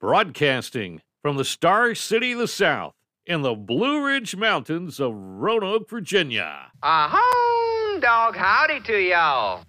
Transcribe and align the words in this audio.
Broadcasting 0.00 1.02
from 1.20 1.36
the 1.36 1.44
Star 1.44 1.94
City 1.94 2.32
of 2.32 2.38
the 2.38 2.48
South 2.48 2.94
in 3.26 3.42
the 3.42 3.54
Blue 3.54 4.02
Ridge 4.02 4.34
Mountains 4.34 4.98
of 4.98 5.12
Roanoke, 5.14 5.90
Virginia. 5.90 6.72
A 6.82 7.06
home 7.06 8.00
dog 8.00 8.34
howdy 8.34 8.80
to 8.80 8.96
y'all. 8.96 9.62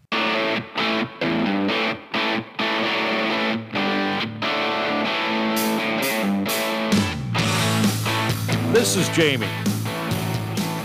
This 8.71 8.95
is 8.95 9.09
Jamie. 9.09 9.47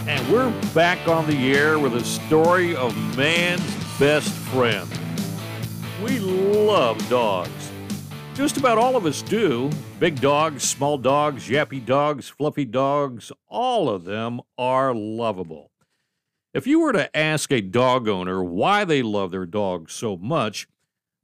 And 0.08 0.28
we're 0.28 0.50
back 0.74 1.06
on 1.06 1.24
the 1.28 1.54
air 1.54 1.78
with 1.78 1.94
a 1.94 2.04
story 2.04 2.74
of 2.74 2.96
man's 3.16 3.62
best 3.96 4.32
friend. 4.32 4.90
We 6.02 6.18
love 6.18 7.08
dogs. 7.08 7.65
Just 8.36 8.58
about 8.58 8.76
all 8.76 8.96
of 8.96 9.06
us 9.06 9.22
do. 9.22 9.70
Big 9.98 10.20
dogs, 10.20 10.62
small 10.62 10.98
dogs, 10.98 11.48
yappy 11.48 11.82
dogs, 11.82 12.28
fluffy 12.28 12.66
dogs, 12.66 13.32
all 13.48 13.88
of 13.88 14.04
them 14.04 14.42
are 14.58 14.94
lovable. 14.94 15.70
If 16.52 16.66
you 16.66 16.80
were 16.80 16.92
to 16.92 17.16
ask 17.16 17.50
a 17.50 17.62
dog 17.62 18.06
owner 18.06 18.44
why 18.44 18.84
they 18.84 19.00
love 19.00 19.30
their 19.30 19.46
dog 19.46 19.88
so 19.88 20.18
much, 20.18 20.68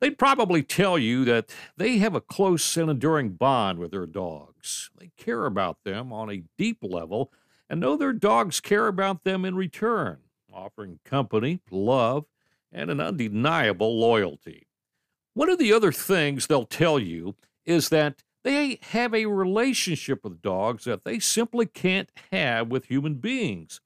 they'd 0.00 0.16
probably 0.16 0.62
tell 0.62 0.98
you 0.98 1.26
that 1.26 1.54
they 1.76 1.98
have 1.98 2.14
a 2.14 2.20
close 2.22 2.78
and 2.78 2.90
enduring 2.90 3.32
bond 3.32 3.78
with 3.78 3.90
their 3.90 4.06
dogs. 4.06 4.90
They 4.98 5.10
care 5.18 5.44
about 5.44 5.84
them 5.84 6.14
on 6.14 6.30
a 6.30 6.44
deep 6.56 6.78
level 6.80 7.30
and 7.68 7.78
know 7.78 7.98
their 7.98 8.14
dogs 8.14 8.58
care 8.58 8.88
about 8.88 9.22
them 9.24 9.44
in 9.44 9.54
return, 9.54 10.16
offering 10.50 10.98
company, 11.04 11.60
love, 11.70 12.24
and 12.72 12.90
an 12.90 13.00
undeniable 13.00 14.00
loyalty. 14.00 14.66
One 15.34 15.48
of 15.48 15.58
the 15.58 15.72
other 15.72 15.92
things 15.92 16.46
they'll 16.46 16.66
tell 16.66 16.98
you 16.98 17.36
is 17.64 17.88
that 17.88 18.22
they 18.44 18.78
have 18.90 19.14
a 19.14 19.26
relationship 19.26 20.24
with 20.24 20.42
dogs 20.42 20.84
that 20.84 21.04
they 21.04 21.18
simply 21.18 21.64
can't 21.64 22.10
have 22.32 22.68
with 22.68 22.86
human 22.86 23.14
beings. 23.14 23.80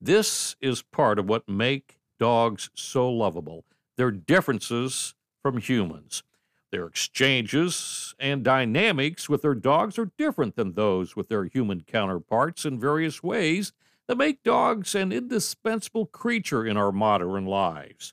This 0.00 0.56
is 0.60 0.82
part 0.82 1.18
of 1.18 1.28
what 1.28 1.48
make 1.48 1.98
dogs 2.18 2.70
so 2.74 3.10
lovable. 3.10 3.64
Their 3.96 4.10
differences 4.10 5.14
from 5.42 5.58
humans. 5.58 6.22
Their 6.70 6.86
exchanges 6.86 8.14
and 8.18 8.42
dynamics 8.42 9.28
with 9.28 9.42
their 9.42 9.54
dogs 9.54 9.98
are 9.98 10.10
different 10.18 10.56
than 10.56 10.74
those 10.74 11.14
with 11.14 11.28
their 11.28 11.44
human 11.44 11.82
counterparts 11.82 12.64
in 12.64 12.80
various 12.80 13.22
ways 13.22 13.72
that 14.08 14.18
make 14.18 14.42
dogs 14.42 14.94
an 14.94 15.12
indispensable 15.12 16.06
creature 16.06 16.66
in 16.66 16.76
our 16.76 16.92
modern 16.92 17.46
lives. 17.46 18.12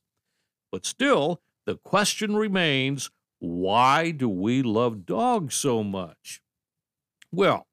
But 0.72 0.86
still, 0.86 1.42
the 1.66 1.76
question 1.78 2.36
remains 2.36 3.10
why 3.40 4.12
do 4.12 4.30
we 4.30 4.62
love 4.62 5.06
dogs 5.06 5.56
so 5.56 5.84
much? 5.84 6.42
Well, 7.32 7.68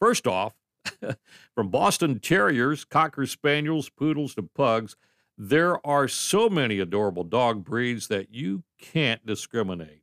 first 0.00 0.26
off, 0.26 0.54
from 1.54 1.68
Boston 1.70 2.18
Terriers, 2.18 2.84
Cocker 2.84 3.26
Spaniels, 3.26 3.88
Poodles 3.88 4.34
to 4.34 4.42
Pugs, 4.42 4.96
there 5.36 5.84
are 5.86 6.08
so 6.08 6.48
many 6.48 6.78
adorable 6.78 7.24
dog 7.24 7.64
breeds 7.64 8.08
that 8.08 8.34
you 8.34 8.62
can't 8.80 9.24
discriminate. 9.26 10.02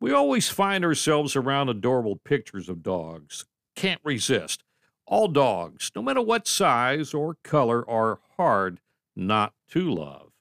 We 0.00 0.12
always 0.12 0.48
find 0.48 0.84
ourselves 0.84 1.36
around 1.36 1.68
adorable 1.68 2.16
pictures 2.16 2.68
of 2.68 2.82
dogs. 2.82 3.46
Can't 3.74 4.00
resist. 4.04 4.62
All 5.06 5.28
dogs, 5.28 5.90
no 5.94 6.02
matter 6.02 6.20
what 6.20 6.46
size 6.46 7.14
or 7.14 7.36
color, 7.42 7.88
are 7.88 8.20
hard 8.36 8.80
not 9.14 9.54
to 9.70 9.90
love. 9.90 10.32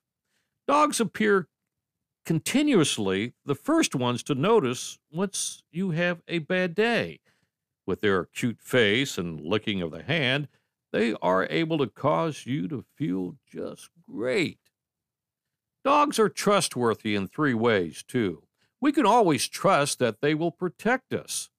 Dogs 0.67 0.99
appear 0.99 1.47
continuously 2.25 3.33
the 3.45 3.55
first 3.55 3.95
ones 3.95 4.23
to 4.23 4.35
notice 4.35 4.97
once 5.11 5.63
you 5.71 5.91
have 5.91 6.21
a 6.27 6.39
bad 6.39 6.75
day. 6.75 7.19
With 7.85 8.01
their 8.01 8.25
cute 8.25 8.59
face 8.59 9.17
and 9.17 9.39
licking 9.39 9.81
of 9.81 9.91
the 9.91 10.03
hand, 10.03 10.47
they 10.91 11.13
are 11.21 11.47
able 11.49 11.77
to 11.77 11.87
cause 11.87 12.45
you 12.45 12.67
to 12.67 12.83
feel 12.95 13.35
just 13.47 13.89
great. 14.09 14.59
Dogs 15.83 16.17
are 16.17 16.29
trustworthy 16.29 17.13
in 17.13 17.27
three 17.27 17.53
ways, 17.53 18.01
too. 18.01 18.43
We 18.81 18.91
can 18.91 19.05
always 19.05 19.47
trust 19.47 19.99
that 19.99 20.21
they 20.21 20.33
will 20.33 20.51
protect 20.51 21.13
us. 21.13 21.49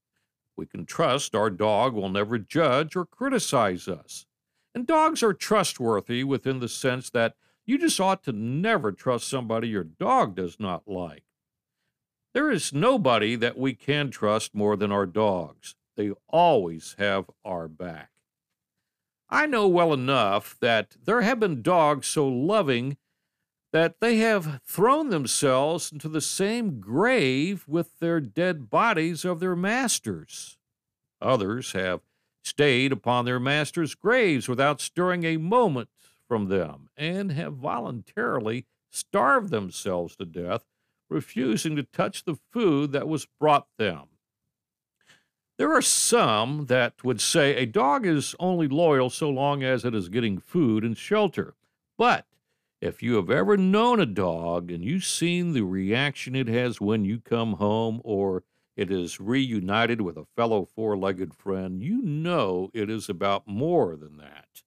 We 0.57 0.67
can 0.67 0.85
trust 0.85 1.35
our 1.35 1.51
dog 1.51 1.95
will 1.95 2.09
never 2.09 2.39
judge 2.39 2.97
or 2.97 3.05
criticize 3.05 3.87
us. 3.87 4.27
And 4.75 4.87
dogs 4.87 5.23
are 5.23 5.33
trustworthy 5.33 6.25
within 6.25 6.59
the 6.59 6.69
sense 6.69 7.09
that 7.11 7.35
you 7.67 7.79
just 7.79 8.01
ought 8.01 8.23
to 8.25 8.33
never 8.33 8.93
trust 8.93 9.29
somebody 9.29 9.69
your 9.69 9.85
dog 9.85 10.37
does 10.37 10.59
not 10.59 10.87
like. 10.87 11.25
There 12.33 12.51
is 12.51 12.73
nobody 12.73 13.35
that 13.37 13.59
we 13.59 13.75
can 13.75 14.11
trust 14.11 14.55
more 14.55 14.77
than 14.77 14.93
our 14.93 15.07
dogs. 15.07 15.75
They 15.97 16.13
always 16.29 16.95
have 16.99 17.31
our 17.45 17.67
back. 17.67 18.11
I 19.29 19.47
know 19.47 19.67
well 19.67 19.93
enough 19.93 20.57
that 20.61 20.97
there 21.05 21.23
have 21.23 21.41
been 21.41 21.63
dogs 21.63 22.07
so 22.07 22.29
loving 22.29 22.97
that 23.73 24.01
they 24.01 24.19
have 24.19 24.61
thrown 24.65 25.11
themselves 25.11 25.91
into 25.91 26.09
the 26.09 26.21
same 26.21 26.79
grave 26.79 27.65
with 27.67 27.99
their 27.99 28.21
dead 28.21 28.71
bodies 28.71 29.25
of 29.25 29.41
their 29.41 29.57
masters. 29.57 30.57
Others 31.21 31.73
have 31.73 32.01
stayed 32.45 32.93
upon 32.93 33.25
their 33.25 33.41
masters' 33.41 33.95
graves 33.95 34.49
without 34.49 34.81
stirring 34.81 35.25
a 35.25 35.37
moment 35.37 35.89
from 36.29 36.49
them 36.49 36.89
and 36.97 37.33
have 37.33 37.55
voluntarily 37.55 38.67
starved 38.91 39.51
themselves 39.51 40.17
to 40.17 40.25
death, 40.25 40.65
refusing 41.09 41.77
to 41.77 41.83
touch 41.83 42.25
the 42.25 42.39
food 42.53 42.93
that 42.93 43.09
was 43.09 43.27
brought 43.39 43.67
them. 43.79 44.09
There 45.59 45.73
are 45.73 45.83
some 45.83 46.67
that 46.67 47.03
would 47.03 47.21
say 47.21 47.57
a 47.57 47.67
dog 47.67 48.05
is 48.05 48.35
only 48.39 48.69
loyal 48.69 49.09
so 49.09 49.31
long 49.31 49.63
as 49.63 49.85
it 49.85 49.95
is 49.95 50.11
getting 50.11 50.39
food 50.39 50.85
and 50.85 50.97
shelter. 50.97 51.55
But 51.97 52.27
if 52.83 53.03
you 53.03 53.15
have 53.15 53.31
ever 53.31 53.57
known 53.57 53.99
a 54.01 54.07
dog 54.07 54.71
and 54.71 54.85
you've 54.85 55.05
seen 55.05 55.55
the 55.55 55.63
reaction 55.63 56.35
it 56.37 56.49
has 56.49 56.81
when 56.81 57.07
you 57.07 57.21
come 57.21 57.55
home 57.55 58.03
or 58.05 58.45
it 58.77 58.91
is 58.91 59.19
reunited 59.19 60.03
with 60.03 60.19
a 60.19 60.27
fellow 60.37 60.67
four 60.67 60.95
legged 60.99 61.33
friend, 61.33 61.83
you 61.83 62.03
know 62.03 62.71
it 62.75 62.91
is 62.91 63.09
about 63.09 63.49
more 63.49 63.97
than 63.97 64.19
that. 64.19 64.63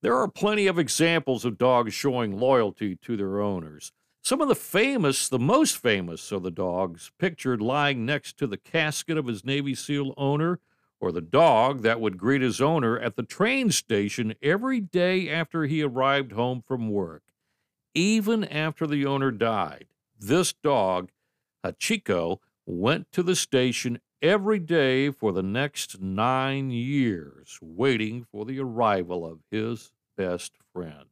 There 0.00 0.16
are 0.16 0.28
plenty 0.28 0.68
of 0.68 0.78
examples 0.78 1.44
of 1.44 1.58
dogs 1.58 1.92
showing 1.92 2.38
loyalty 2.38 2.94
to 2.96 3.16
their 3.16 3.40
owners. 3.40 3.92
Some 4.22 4.40
of 4.40 4.48
the 4.48 4.54
famous, 4.54 5.28
the 5.28 5.38
most 5.38 5.76
famous 5.78 6.30
of 6.30 6.42
the 6.42 6.50
dogs, 6.50 7.10
pictured 7.18 7.60
lying 7.60 8.06
next 8.06 8.36
to 8.38 8.46
the 8.46 8.56
casket 8.56 9.18
of 9.18 9.26
his 9.26 9.44
Navy 9.44 9.74
SEAL 9.74 10.14
owner, 10.16 10.60
or 11.00 11.10
the 11.10 11.20
dog 11.20 11.82
that 11.82 12.00
would 12.00 12.18
greet 12.18 12.42
his 12.42 12.60
owner 12.60 12.98
at 12.98 13.16
the 13.16 13.22
train 13.22 13.70
station 13.70 14.34
every 14.42 14.80
day 14.80 15.30
after 15.30 15.64
he 15.64 15.82
arrived 15.82 16.32
home 16.32 16.62
from 16.66 16.90
work, 16.90 17.22
even 17.94 18.44
after 18.44 18.86
the 18.86 19.06
owner 19.06 19.30
died. 19.30 19.86
This 20.18 20.52
dog, 20.52 21.10
Hachiko, 21.64 22.38
went 22.66 23.10
to 23.12 23.22
the 23.22 23.36
station 23.36 24.00
every 24.22 24.58
day 24.58 25.10
for 25.10 25.32
the 25.32 25.42
next 25.42 26.00
nine 26.00 26.70
years, 26.70 27.58
waiting 27.60 28.24
for 28.24 28.44
the 28.44 28.58
arrival 28.60 29.24
of 29.24 29.40
his 29.50 29.92
best 30.16 30.52
friend. 30.72 31.06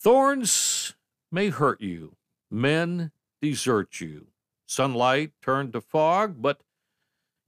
Thorns 0.00 0.94
may 1.32 1.48
hurt 1.48 1.80
you, 1.80 2.16
men 2.50 3.12
desert 3.40 4.00
you, 4.00 4.28
sunlight 4.66 5.32
turned 5.42 5.72
to 5.72 5.80
fog, 5.80 6.40
but 6.40 6.60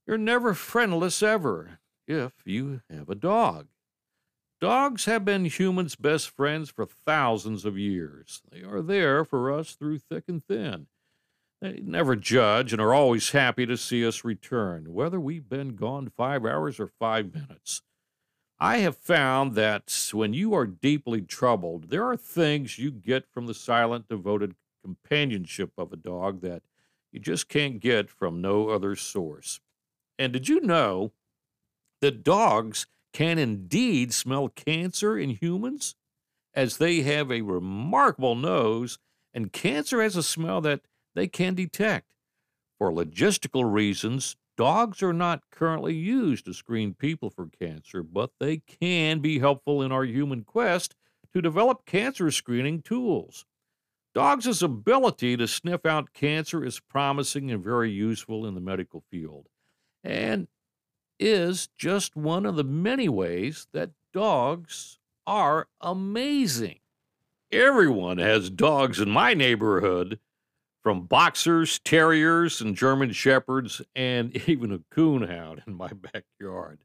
you're 0.06 0.18
never 0.18 0.54
friendless 0.54 1.22
ever 1.22 1.78
if 2.06 2.32
you 2.44 2.80
have 2.90 3.08
a 3.08 3.14
dog. 3.14 3.68
Dogs 4.60 5.04
have 5.04 5.24
been 5.24 5.44
humans' 5.44 5.94
best 5.94 6.30
friends 6.30 6.68
for 6.68 6.84
thousands 6.84 7.64
of 7.64 7.78
years. 7.78 8.42
They 8.50 8.62
are 8.62 8.82
there 8.82 9.24
for 9.24 9.52
us 9.52 9.74
through 9.74 10.00
thick 10.00 10.24
and 10.26 10.44
thin. 10.44 10.88
They 11.60 11.80
never 11.82 12.14
judge 12.14 12.72
and 12.72 12.80
are 12.80 12.94
always 12.94 13.30
happy 13.30 13.66
to 13.66 13.76
see 13.76 14.06
us 14.06 14.24
return, 14.24 14.92
whether 14.92 15.18
we've 15.18 15.48
been 15.48 15.74
gone 15.74 16.12
five 16.16 16.44
hours 16.44 16.78
or 16.78 16.86
five 16.86 17.34
minutes. 17.34 17.82
I 18.60 18.78
have 18.78 18.96
found 18.96 19.54
that 19.54 20.10
when 20.12 20.34
you 20.34 20.54
are 20.54 20.66
deeply 20.66 21.20
troubled, 21.22 21.90
there 21.90 22.06
are 22.06 22.16
things 22.16 22.78
you 22.78 22.90
get 22.90 23.24
from 23.32 23.46
the 23.46 23.54
silent, 23.54 24.08
devoted 24.08 24.54
companionship 24.84 25.72
of 25.78 25.92
a 25.92 25.96
dog 25.96 26.40
that 26.42 26.62
you 27.12 27.20
just 27.20 27.48
can't 27.48 27.80
get 27.80 28.10
from 28.10 28.40
no 28.40 28.68
other 28.68 28.94
source. 28.96 29.60
And 30.18 30.32
did 30.32 30.48
you 30.48 30.60
know 30.60 31.12
that 32.00 32.24
dogs 32.24 32.86
can 33.12 33.38
indeed 33.38 34.12
smell 34.12 34.48
cancer 34.48 35.18
in 35.18 35.30
humans? 35.30 35.94
As 36.54 36.78
they 36.78 37.02
have 37.02 37.30
a 37.30 37.42
remarkable 37.42 38.34
nose, 38.34 38.98
and 39.32 39.52
cancer 39.52 40.02
has 40.02 40.16
a 40.16 40.22
smell 40.22 40.60
that 40.62 40.80
they 41.18 41.28
can 41.28 41.54
detect. 41.54 42.14
For 42.78 42.92
logistical 42.92 43.70
reasons, 43.70 44.36
dogs 44.56 45.02
are 45.02 45.12
not 45.12 45.50
currently 45.50 45.94
used 45.94 46.44
to 46.44 46.54
screen 46.54 46.94
people 46.94 47.30
for 47.30 47.48
cancer, 47.60 48.02
but 48.02 48.30
they 48.38 48.58
can 48.58 49.20
be 49.20 49.38
helpful 49.38 49.82
in 49.82 49.90
our 49.92 50.04
human 50.04 50.44
quest 50.44 50.94
to 51.32 51.42
develop 51.42 51.86
cancer 51.86 52.30
screening 52.30 52.82
tools. 52.82 53.44
Dogs' 54.14 54.62
ability 54.62 55.36
to 55.36 55.46
sniff 55.46 55.84
out 55.84 56.12
cancer 56.12 56.64
is 56.64 56.80
promising 56.80 57.50
and 57.50 57.62
very 57.62 57.90
useful 57.90 58.46
in 58.46 58.54
the 58.54 58.60
medical 58.60 59.04
field, 59.10 59.46
and 60.02 60.48
is 61.20 61.68
just 61.76 62.16
one 62.16 62.46
of 62.46 62.56
the 62.56 62.64
many 62.64 63.08
ways 63.08 63.66
that 63.72 63.90
dogs 64.12 64.98
are 65.26 65.68
amazing. 65.80 66.78
Everyone 67.50 68.18
has 68.18 68.50
dogs 68.50 69.00
in 69.00 69.10
my 69.10 69.34
neighborhood, 69.34 70.18
from 70.88 71.02
boxers, 71.02 71.78
terriers, 71.80 72.62
and 72.62 72.74
German 72.74 73.12
shepherds, 73.12 73.82
and 73.94 74.34
even 74.48 74.72
a 74.72 74.78
coonhound 74.90 75.60
in 75.66 75.74
my 75.74 75.88
backyard. 75.88 76.78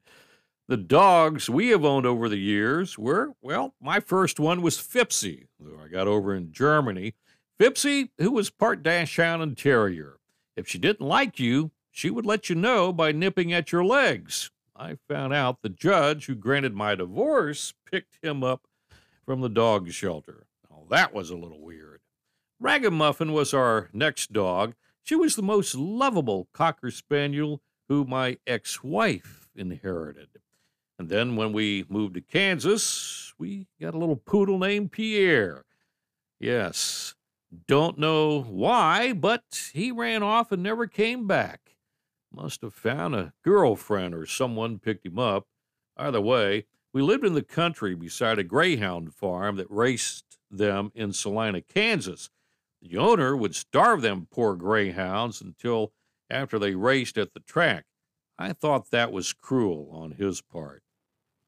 The 0.68 0.76
dogs 0.76 1.48
we 1.48 1.70
have 1.70 1.86
owned 1.86 2.04
over 2.04 2.28
the 2.28 2.36
years 2.36 2.98
were, 2.98 3.32
well, 3.40 3.72
my 3.80 4.00
first 4.00 4.38
one 4.38 4.60
was 4.60 4.76
Fipsy, 4.76 5.46
who 5.58 5.78
I 5.82 5.88
got 5.88 6.06
over 6.06 6.34
in 6.34 6.52
Germany. 6.52 7.14
Fipsy, 7.58 8.10
who 8.18 8.32
was 8.32 8.50
part 8.50 8.82
Dachshund 8.82 9.42
and 9.42 9.56
Terrier. 9.56 10.18
If 10.54 10.68
she 10.68 10.76
didn't 10.76 11.06
like 11.06 11.40
you, 11.40 11.70
she 11.90 12.10
would 12.10 12.26
let 12.26 12.50
you 12.50 12.56
know 12.56 12.92
by 12.92 13.10
nipping 13.10 13.54
at 13.54 13.72
your 13.72 13.86
legs. 13.86 14.50
I 14.76 14.98
found 15.08 15.32
out 15.32 15.62
the 15.62 15.70
judge 15.70 16.26
who 16.26 16.34
granted 16.34 16.74
my 16.74 16.94
divorce 16.94 17.72
picked 17.90 18.18
him 18.22 18.44
up 18.44 18.66
from 19.24 19.40
the 19.40 19.48
dog 19.48 19.90
shelter. 19.92 20.44
That 20.90 21.14
was 21.14 21.30
a 21.30 21.36
little 21.36 21.60
weird. 21.62 21.93
Ragamuffin 22.60 23.32
was 23.32 23.52
our 23.52 23.90
next 23.92 24.32
dog. 24.32 24.74
She 25.02 25.14
was 25.14 25.36
the 25.36 25.42
most 25.42 25.74
lovable 25.74 26.48
Cocker 26.52 26.90
Spaniel 26.90 27.60
who 27.88 28.04
my 28.04 28.38
ex 28.46 28.82
wife 28.82 29.48
inherited. 29.54 30.28
And 30.98 31.08
then 31.08 31.36
when 31.36 31.52
we 31.52 31.84
moved 31.88 32.14
to 32.14 32.20
Kansas, 32.20 33.34
we 33.38 33.66
got 33.80 33.94
a 33.94 33.98
little 33.98 34.16
poodle 34.16 34.58
named 34.58 34.92
Pierre. 34.92 35.64
Yes, 36.38 37.14
don't 37.66 37.98
know 37.98 38.42
why, 38.42 39.12
but 39.12 39.70
he 39.72 39.90
ran 39.90 40.22
off 40.22 40.52
and 40.52 40.62
never 40.62 40.86
came 40.86 41.26
back. 41.26 41.76
Must 42.32 42.62
have 42.62 42.74
found 42.74 43.14
a 43.14 43.32
girlfriend 43.42 44.14
or 44.14 44.26
someone 44.26 44.78
picked 44.78 45.06
him 45.06 45.18
up. 45.18 45.46
Either 45.96 46.20
way, 46.20 46.66
we 46.92 47.02
lived 47.02 47.24
in 47.24 47.34
the 47.34 47.42
country 47.42 47.94
beside 47.94 48.38
a 48.38 48.44
greyhound 48.44 49.14
farm 49.14 49.56
that 49.56 49.70
raced 49.70 50.38
them 50.50 50.92
in 50.94 51.12
Salina, 51.12 51.60
Kansas. 51.60 52.30
The 52.84 52.98
owner 52.98 53.34
would 53.34 53.54
starve 53.54 54.02
them 54.02 54.28
poor 54.30 54.54
greyhounds 54.56 55.40
until 55.40 55.94
after 56.28 56.58
they 56.58 56.74
raced 56.74 57.16
at 57.16 57.32
the 57.32 57.40
track. 57.40 57.86
I 58.38 58.52
thought 58.52 58.90
that 58.90 59.10
was 59.10 59.32
cruel 59.32 59.88
on 59.90 60.12
his 60.12 60.42
part. 60.42 60.82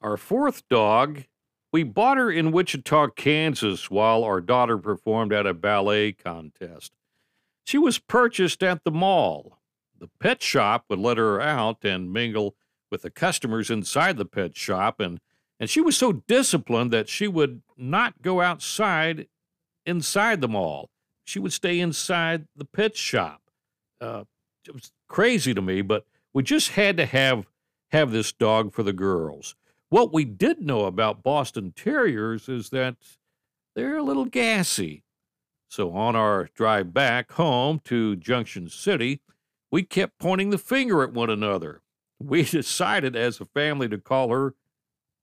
Our 0.00 0.16
fourth 0.16 0.66
dog, 0.70 1.24
we 1.72 1.82
bought 1.82 2.16
her 2.16 2.30
in 2.30 2.52
Wichita, 2.52 3.08
Kansas, 3.08 3.90
while 3.90 4.24
our 4.24 4.40
daughter 4.40 4.78
performed 4.78 5.32
at 5.32 5.46
a 5.46 5.52
ballet 5.52 6.12
contest. 6.12 6.92
She 7.64 7.76
was 7.76 7.98
purchased 7.98 8.62
at 8.62 8.84
the 8.84 8.90
mall. 8.90 9.58
The 9.98 10.08
pet 10.18 10.42
shop 10.42 10.86
would 10.88 11.00
let 11.00 11.18
her 11.18 11.38
out 11.40 11.84
and 11.84 12.12
mingle 12.12 12.54
with 12.90 13.02
the 13.02 13.10
customers 13.10 13.70
inside 13.70 14.16
the 14.16 14.24
pet 14.24 14.56
shop, 14.56 15.00
and, 15.00 15.20
and 15.60 15.68
she 15.68 15.82
was 15.82 15.98
so 15.98 16.12
disciplined 16.12 16.92
that 16.92 17.10
she 17.10 17.28
would 17.28 17.60
not 17.76 18.22
go 18.22 18.40
outside 18.40 19.26
inside 19.84 20.40
the 20.40 20.48
mall. 20.48 20.88
She 21.26 21.40
would 21.40 21.52
stay 21.52 21.81
inside 21.81 22.46
the 22.56 22.64
pet 22.64 22.96
shop. 22.96 23.43
Uh, 24.00 24.25
it 24.67 24.73
was 24.73 24.93
crazy 25.08 25.52
to 25.52 25.61
me, 25.61 25.82
but 25.82 26.06
we 26.32 26.43
just 26.43 26.70
had 26.70 26.96
to 26.96 27.05
have 27.05 27.46
have 27.90 28.12
this 28.12 28.32
dog 28.32 28.73
for 28.73 28.82
the 28.82 28.93
girls. 28.93 29.55
What 29.88 30.12
we 30.12 30.25
did 30.25 30.61
know 30.61 30.84
about 30.84 31.23
Boston 31.23 31.73
Terriers 31.75 32.49
is 32.49 32.70
that 32.70 32.96
they're 33.75 33.96
a 33.96 34.02
little 34.02 34.25
gassy. 34.25 35.02
So 35.69 35.93
on 35.93 36.14
our 36.17 36.49
drive 36.55 36.94
back 36.94 37.32
home 37.32 37.81
to 37.84 38.17
Junction 38.17 38.69
City, 38.69 39.20
we 39.70 39.82
kept 39.82 40.19
pointing 40.19 40.50
the 40.50 40.58
finger 40.58 41.02
at 41.02 41.12
one 41.12 41.31
another. 41.31 41.82
We 42.20 42.43
decided 42.44 43.17
as 43.17 43.40
a 43.40 43.46
family 43.46 43.88
to 43.88 43.99
call 43.99 44.31
her 44.31 44.55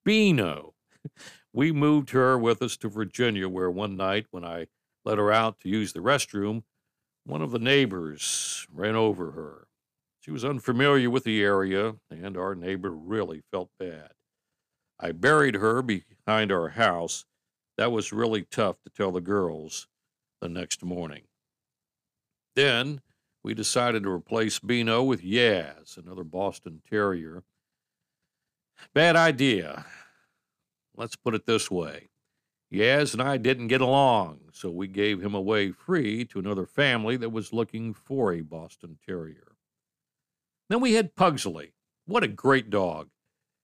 Beano. 0.04 0.74
We 1.56 1.70
moved 1.70 2.10
her 2.10 2.36
with 2.36 2.60
us 2.62 2.76
to 2.78 2.88
Virginia, 2.88 3.48
where 3.48 3.70
one 3.70 3.96
night 3.96 4.26
when 4.32 4.44
I 4.44 4.66
let 5.04 5.18
her 5.18 5.32
out 5.32 5.60
to 5.60 5.68
use 5.68 5.92
the 5.92 6.00
restroom, 6.00 6.62
one 7.24 7.42
of 7.42 7.50
the 7.50 7.58
neighbors 7.58 8.66
ran 8.72 8.96
over 8.96 9.32
her. 9.32 9.66
She 10.20 10.30
was 10.30 10.44
unfamiliar 10.44 11.10
with 11.10 11.24
the 11.24 11.42
area, 11.42 11.96
and 12.10 12.36
our 12.36 12.54
neighbor 12.54 12.90
really 12.90 13.42
felt 13.50 13.70
bad. 13.78 14.10
I 14.98 15.12
buried 15.12 15.56
her 15.56 15.82
behind 15.82 16.50
our 16.50 16.70
house. 16.70 17.26
That 17.76 17.92
was 17.92 18.12
really 18.12 18.42
tough 18.50 18.80
to 18.82 18.90
tell 18.90 19.12
the 19.12 19.20
girls 19.20 19.88
the 20.40 20.48
next 20.48 20.82
morning. 20.82 21.24
Then 22.56 23.00
we 23.42 23.52
decided 23.52 24.04
to 24.04 24.10
replace 24.10 24.58
Beano 24.58 25.02
with 25.02 25.22
Yaz, 25.22 25.98
another 25.98 26.24
Boston 26.24 26.80
Terrier. 26.88 27.42
Bad 28.94 29.16
idea. 29.16 29.84
Let's 30.96 31.16
put 31.16 31.34
it 31.34 31.44
this 31.44 31.70
way 31.70 32.08
Yaz 32.74 33.12
and 33.12 33.22
I 33.22 33.36
didn't 33.36 33.68
get 33.68 33.80
along, 33.80 34.40
so 34.52 34.68
we 34.68 34.88
gave 34.88 35.22
him 35.22 35.34
away 35.34 35.70
free 35.70 36.24
to 36.26 36.38
another 36.38 36.66
family 36.66 37.16
that 37.16 37.30
was 37.30 37.52
looking 37.52 37.94
for 37.94 38.32
a 38.32 38.40
Boston 38.40 38.98
Terrier. 39.06 39.56
Then 40.68 40.80
we 40.80 40.94
had 40.94 41.14
Pugsley. 41.14 41.74
What 42.06 42.24
a 42.24 42.28
great 42.28 42.70
dog! 42.70 43.10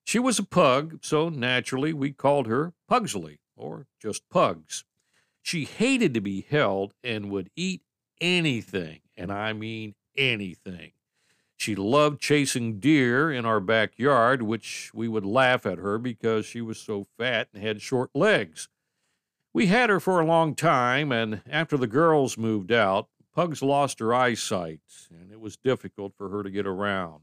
She 0.05 0.17
was 0.17 0.39
a 0.39 0.43
pug, 0.43 0.99
so 1.03 1.29
naturally 1.29 1.93
we 1.93 2.11
called 2.11 2.47
her 2.47 2.73
Pugsley, 2.87 3.39
or 3.55 3.87
just 4.01 4.29
Pugs. 4.29 4.85
She 5.41 5.65
hated 5.65 6.13
to 6.13 6.21
be 6.21 6.45
held 6.49 6.93
and 7.03 7.29
would 7.31 7.49
eat 7.55 7.81
anything, 8.19 9.01
and 9.17 9.31
I 9.31 9.53
mean 9.53 9.95
anything. 10.15 10.91
She 11.57 11.75
loved 11.75 12.19
chasing 12.19 12.79
deer 12.79 13.31
in 13.31 13.45
our 13.45 13.59
backyard, 13.59 14.41
which 14.41 14.91
we 14.93 15.07
would 15.07 15.25
laugh 15.25 15.65
at 15.65 15.77
her 15.77 15.97
because 15.97 16.45
she 16.45 16.61
was 16.61 16.79
so 16.79 17.05
fat 17.17 17.49
and 17.53 17.61
had 17.61 17.81
short 17.81 18.09
legs. 18.15 18.67
We 19.53 19.67
had 19.67 19.89
her 19.89 19.99
for 19.99 20.19
a 20.19 20.25
long 20.25 20.55
time, 20.55 21.11
and 21.11 21.41
after 21.49 21.77
the 21.77 21.87
girls 21.87 22.37
moved 22.37 22.71
out, 22.71 23.09
Pugs 23.33 23.61
lost 23.61 23.99
her 23.99 24.13
eyesight, 24.13 24.81
and 25.09 25.31
it 25.31 25.39
was 25.39 25.55
difficult 25.55 26.13
for 26.17 26.29
her 26.29 26.43
to 26.43 26.49
get 26.49 26.67
around. 26.67 27.21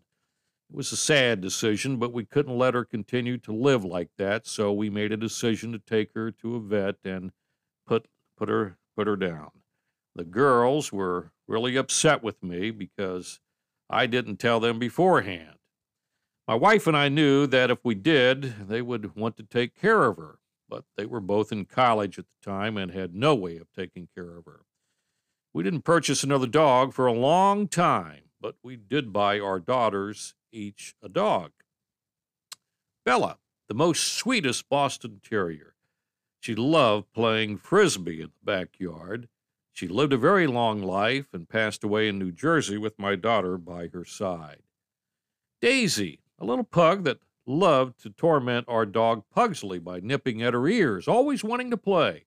It 0.70 0.76
was 0.76 0.90
a 0.90 0.96
sad 0.96 1.40
decision, 1.40 1.98
but 1.98 2.12
we 2.14 2.24
couldn't 2.24 2.56
let 2.56 2.74
her 2.74 2.84
continue 2.84 3.36
to 3.38 3.52
live 3.52 3.84
like 3.84 4.10
that, 4.16 4.46
so 4.46 4.72
we 4.72 4.88
made 4.88 5.12
a 5.12 5.18
decision 5.18 5.70
to 5.72 5.78
take 5.78 6.14
her 6.14 6.30
to 6.30 6.56
a 6.56 6.60
vet 6.60 6.96
and 7.04 7.32
put 7.86 8.08
put 8.36 8.48
her 8.48 8.78
put 8.96 9.06
her 9.06 9.16
down. 9.16 9.50
The 10.14 10.24
girls 10.24 10.92
were 10.92 11.32
really 11.46 11.76
upset 11.76 12.22
with 12.22 12.42
me 12.42 12.70
because 12.70 13.40
I 13.90 14.06
didn't 14.06 14.36
tell 14.36 14.60
them 14.60 14.78
beforehand. 14.78 15.56
My 16.46 16.54
wife 16.54 16.86
and 16.86 16.96
I 16.96 17.08
knew 17.08 17.46
that 17.46 17.70
if 17.70 17.78
we 17.84 17.94
did, 17.94 18.68
they 18.68 18.80
would 18.80 19.14
want 19.14 19.36
to 19.36 19.42
take 19.42 19.78
care 19.78 20.04
of 20.04 20.16
her, 20.16 20.38
but 20.68 20.84
they 20.96 21.06
were 21.06 21.20
both 21.20 21.52
in 21.52 21.64
college 21.64 22.18
at 22.18 22.26
the 22.26 22.50
time 22.50 22.76
and 22.76 22.92
had 22.92 23.14
no 23.14 23.34
way 23.34 23.56
of 23.56 23.72
taking 23.72 24.08
care 24.14 24.36
of 24.36 24.44
her. 24.44 24.60
We 25.52 25.62
didn't 25.62 25.82
purchase 25.82 26.22
another 26.22 26.46
dog 26.46 26.92
for 26.92 27.06
a 27.06 27.12
long 27.12 27.68
time, 27.68 28.24
but 28.40 28.56
we 28.62 28.76
did 28.76 29.12
buy 29.12 29.40
our 29.40 29.58
daughters 29.58 30.34
each 30.52 30.94
a 31.02 31.08
dog. 31.08 31.52
Bella, 33.04 33.38
the 33.68 33.74
most 33.74 34.12
sweetest 34.12 34.68
Boston 34.68 35.20
Terrier. 35.22 35.74
She 36.40 36.54
loved 36.54 37.12
playing 37.12 37.58
frisbee 37.58 38.20
in 38.20 38.28
the 38.28 38.44
backyard. 38.44 39.28
She 39.72 39.88
lived 39.88 40.12
a 40.12 40.18
very 40.18 40.46
long 40.46 40.82
life 40.82 41.26
and 41.32 41.48
passed 41.48 41.82
away 41.82 42.08
in 42.08 42.18
New 42.18 42.32
Jersey 42.32 42.78
with 42.78 42.98
my 42.98 43.16
daughter 43.16 43.58
by 43.58 43.88
her 43.88 44.04
side. 44.04 44.62
Daisy, 45.60 46.20
a 46.38 46.44
little 46.44 46.64
pug 46.64 47.04
that 47.04 47.18
loved 47.48 48.00
to 48.02 48.10
torment 48.10 48.66
our 48.68 48.86
dog 48.86 49.24
Pugsley 49.34 49.78
by 49.78 50.00
nipping 50.00 50.42
at 50.42 50.54
her 50.54 50.68
ears, 50.68 51.08
always 51.08 51.42
wanting 51.42 51.70
to 51.70 51.76
play. 51.76 52.26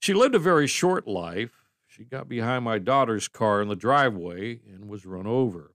She 0.00 0.14
lived 0.14 0.34
a 0.34 0.38
very 0.38 0.66
short 0.66 1.08
life. 1.08 1.64
She 1.86 2.04
got 2.04 2.28
behind 2.28 2.64
my 2.64 2.78
daughter's 2.78 3.28
car 3.28 3.60
in 3.60 3.68
the 3.68 3.76
driveway 3.76 4.60
and 4.66 4.88
was 4.88 5.06
run 5.06 5.26
over. 5.26 5.72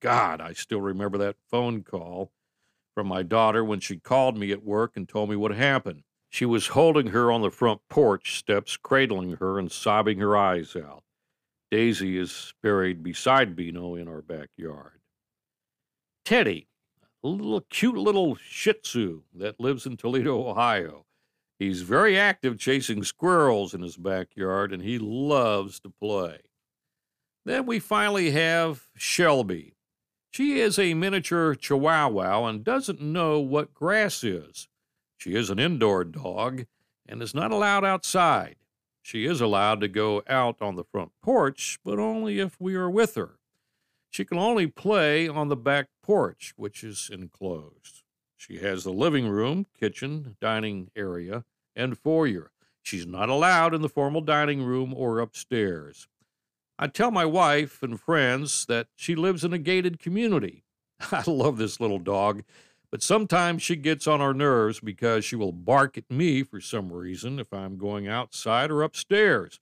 God, 0.00 0.40
I 0.40 0.52
still 0.52 0.80
remember 0.80 1.18
that 1.18 1.36
phone 1.50 1.82
call 1.82 2.30
from 2.94 3.06
my 3.06 3.22
daughter 3.22 3.64
when 3.64 3.80
she 3.80 3.96
called 3.96 4.36
me 4.36 4.52
at 4.52 4.64
work 4.64 4.92
and 4.96 5.08
told 5.08 5.30
me 5.30 5.36
what 5.36 5.52
happened. 5.52 6.02
She 6.30 6.44
was 6.44 6.68
holding 6.68 7.08
her 7.08 7.30
on 7.30 7.42
the 7.42 7.50
front 7.50 7.80
porch 7.88 8.36
steps, 8.36 8.76
cradling 8.76 9.36
her 9.36 9.58
and 9.58 9.70
sobbing 9.70 10.18
her 10.18 10.36
eyes 10.36 10.76
out. 10.76 11.04
Daisy 11.70 12.18
is 12.18 12.52
buried 12.62 13.02
beside 13.02 13.56
Beano 13.56 13.94
in 13.94 14.08
our 14.08 14.22
backyard. 14.22 15.00
Teddy, 16.24 16.68
a 17.24 17.28
little 17.28 17.62
cute 17.62 17.96
little 17.96 18.36
Shih 18.36 18.74
Tzu 18.74 19.22
that 19.34 19.58
lives 19.58 19.86
in 19.86 19.96
Toledo, 19.96 20.48
Ohio. 20.48 21.06
He's 21.58 21.82
very 21.82 22.18
active 22.18 22.58
chasing 22.58 23.02
squirrels 23.02 23.74
in 23.74 23.82
his 23.82 23.96
backyard 23.96 24.72
and 24.72 24.82
he 24.82 24.98
loves 24.98 25.80
to 25.80 25.90
play. 25.90 26.40
Then 27.44 27.66
we 27.66 27.78
finally 27.78 28.30
have 28.32 28.86
Shelby, 28.96 29.74
she 30.34 30.58
is 30.58 30.80
a 30.80 30.94
miniature 30.94 31.54
chihuahua 31.54 32.44
and 32.46 32.64
doesn't 32.64 33.00
know 33.00 33.38
what 33.38 33.72
grass 33.72 34.24
is. 34.24 34.66
She 35.16 35.36
is 35.36 35.48
an 35.48 35.60
indoor 35.60 36.02
dog 36.02 36.66
and 37.06 37.22
is 37.22 37.36
not 37.36 37.52
allowed 37.52 37.84
outside. 37.84 38.56
She 39.00 39.26
is 39.26 39.40
allowed 39.40 39.80
to 39.82 39.86
go 39.86 40.24
out 40.28 40.60
on 40.60 40.74
the 40.74 40.82
front 40.82 41.12
porch, 41.22 41.78
but 41.84 42.00
only 42.00 42.40
if 42.40 42.60
we 42.60 42.74
are 42.74 42.90
with 42.90 43.14
her. 43.14 43.38
She 44.10 44.24
can 44.24 44.36
only 44.36 44.66
play 44.66 45.28
on 45.28 45.50
the 45.50 45.56
back 45.56 45.86
porch, 46.04 46.52
which 46.56 46.84
is 46.84 47.08
enclosed. 47.10 48.02
She 48.36 48.58
has 48.58 48.84
the 48.84 48.92
living 48.92 49.26
room, 49.26 49.66
kitchen, 49.78 50.36
dining 50.38 50.90
area, 50.94 51.44
and 51.74 51.98
foyer. 51.98 52.50
She's 52.82 53.06
not 53.06 53.30
allowed 53.30 53.72
in 53.72 53.80
the 53.80 53.88
formal 53.88 54.20
dining 54.20 54.62
room 54.62 54.92
or 54.94 55.18
upstairs. 55.18 56.06
I 56.78 56.88
tell 56.88 57.10
my 57.10 57.24
wife 57.24 57.82
and 57.82 57.98
friends 57.98 58.66
that 58.66 58.88
she 58.94 59.14
lives 59.14 59.44
in 59.44 59.54
a 59.54 59.58
gated 59.58 59.98
community. 59.98 60.64
I 61.12 61.22
love 61.26 61.56
this 61.56 61.80
little 61.80 61.98
dog, 61.98 62.42
but 62.90 63.02
sometimes 63.02 63.62
she 63.62 63.76
gets 63.76 64.06
on 64.06 64.20
our 64.20 64.34
nerves 64.34 64.80
because 64.80 65.24
she 65.24 65.36
will 65.36 65.52
bark 65.52 65.96
at 65.96 66.10
me 66.10 66.42
for 66.42 66.60
some 66.60 66.92
reason 66.92 67.38
if 67.38 67.50
I'm 67.50 67.78
going 67.78 68.06
outside 68.06 68.70
or 68.70 68.82
upstairs. 68.82 69.58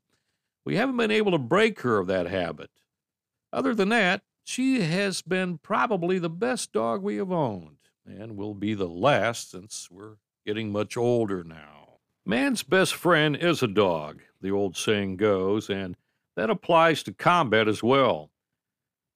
We 0.65 0.75
haven't 0.75 0.97
been 0.97 1.13
able 1.13 1.31
to 1.31 1.39
break 1.39 1.81
her 1.83 1.99
of 1.99 2.09
that 2.09 2.27
habit. 2.27 2.71
Other 3.53 3.75
than 3.75 3.91
that, 3.91 4.23
she 4.45 4.81
has 4.81 5.23
been 5.23 5.59
probably 5.59 6.19
the 6.19 6.31
best 6.31 6.73
dog 6.73 7.03
we 7.03 7.17
have 7.17 7.33
owned, 7.33 7.79
and 8.07 8.37
will 8.37 8.55
be 8.55 8.75
the 8.75 8.89
last 8.89 9.51
since 9.51 9.89
we're 9.91 10.17
getting 10.45 10.73
much 10.73 10.97
older 10.97 11.45
now. 11.45 11.99
Man's 12.25 12.63
best 12.63 12.95
friend 12.95 13.37
is 13.37 13.63
a 13.63 13.69
dog, 13.69 14.21
the 14.41 14.51
old 14.51 14.77
saying 14.77 15.17
goes, 15.17 15.69
and 15.71 15.97
that 16.37 16.51
applies 16.51 17.03
to 17.03 17.13
combat 17.13 17.69
as 17.69 17.83
well. 17.83 18.31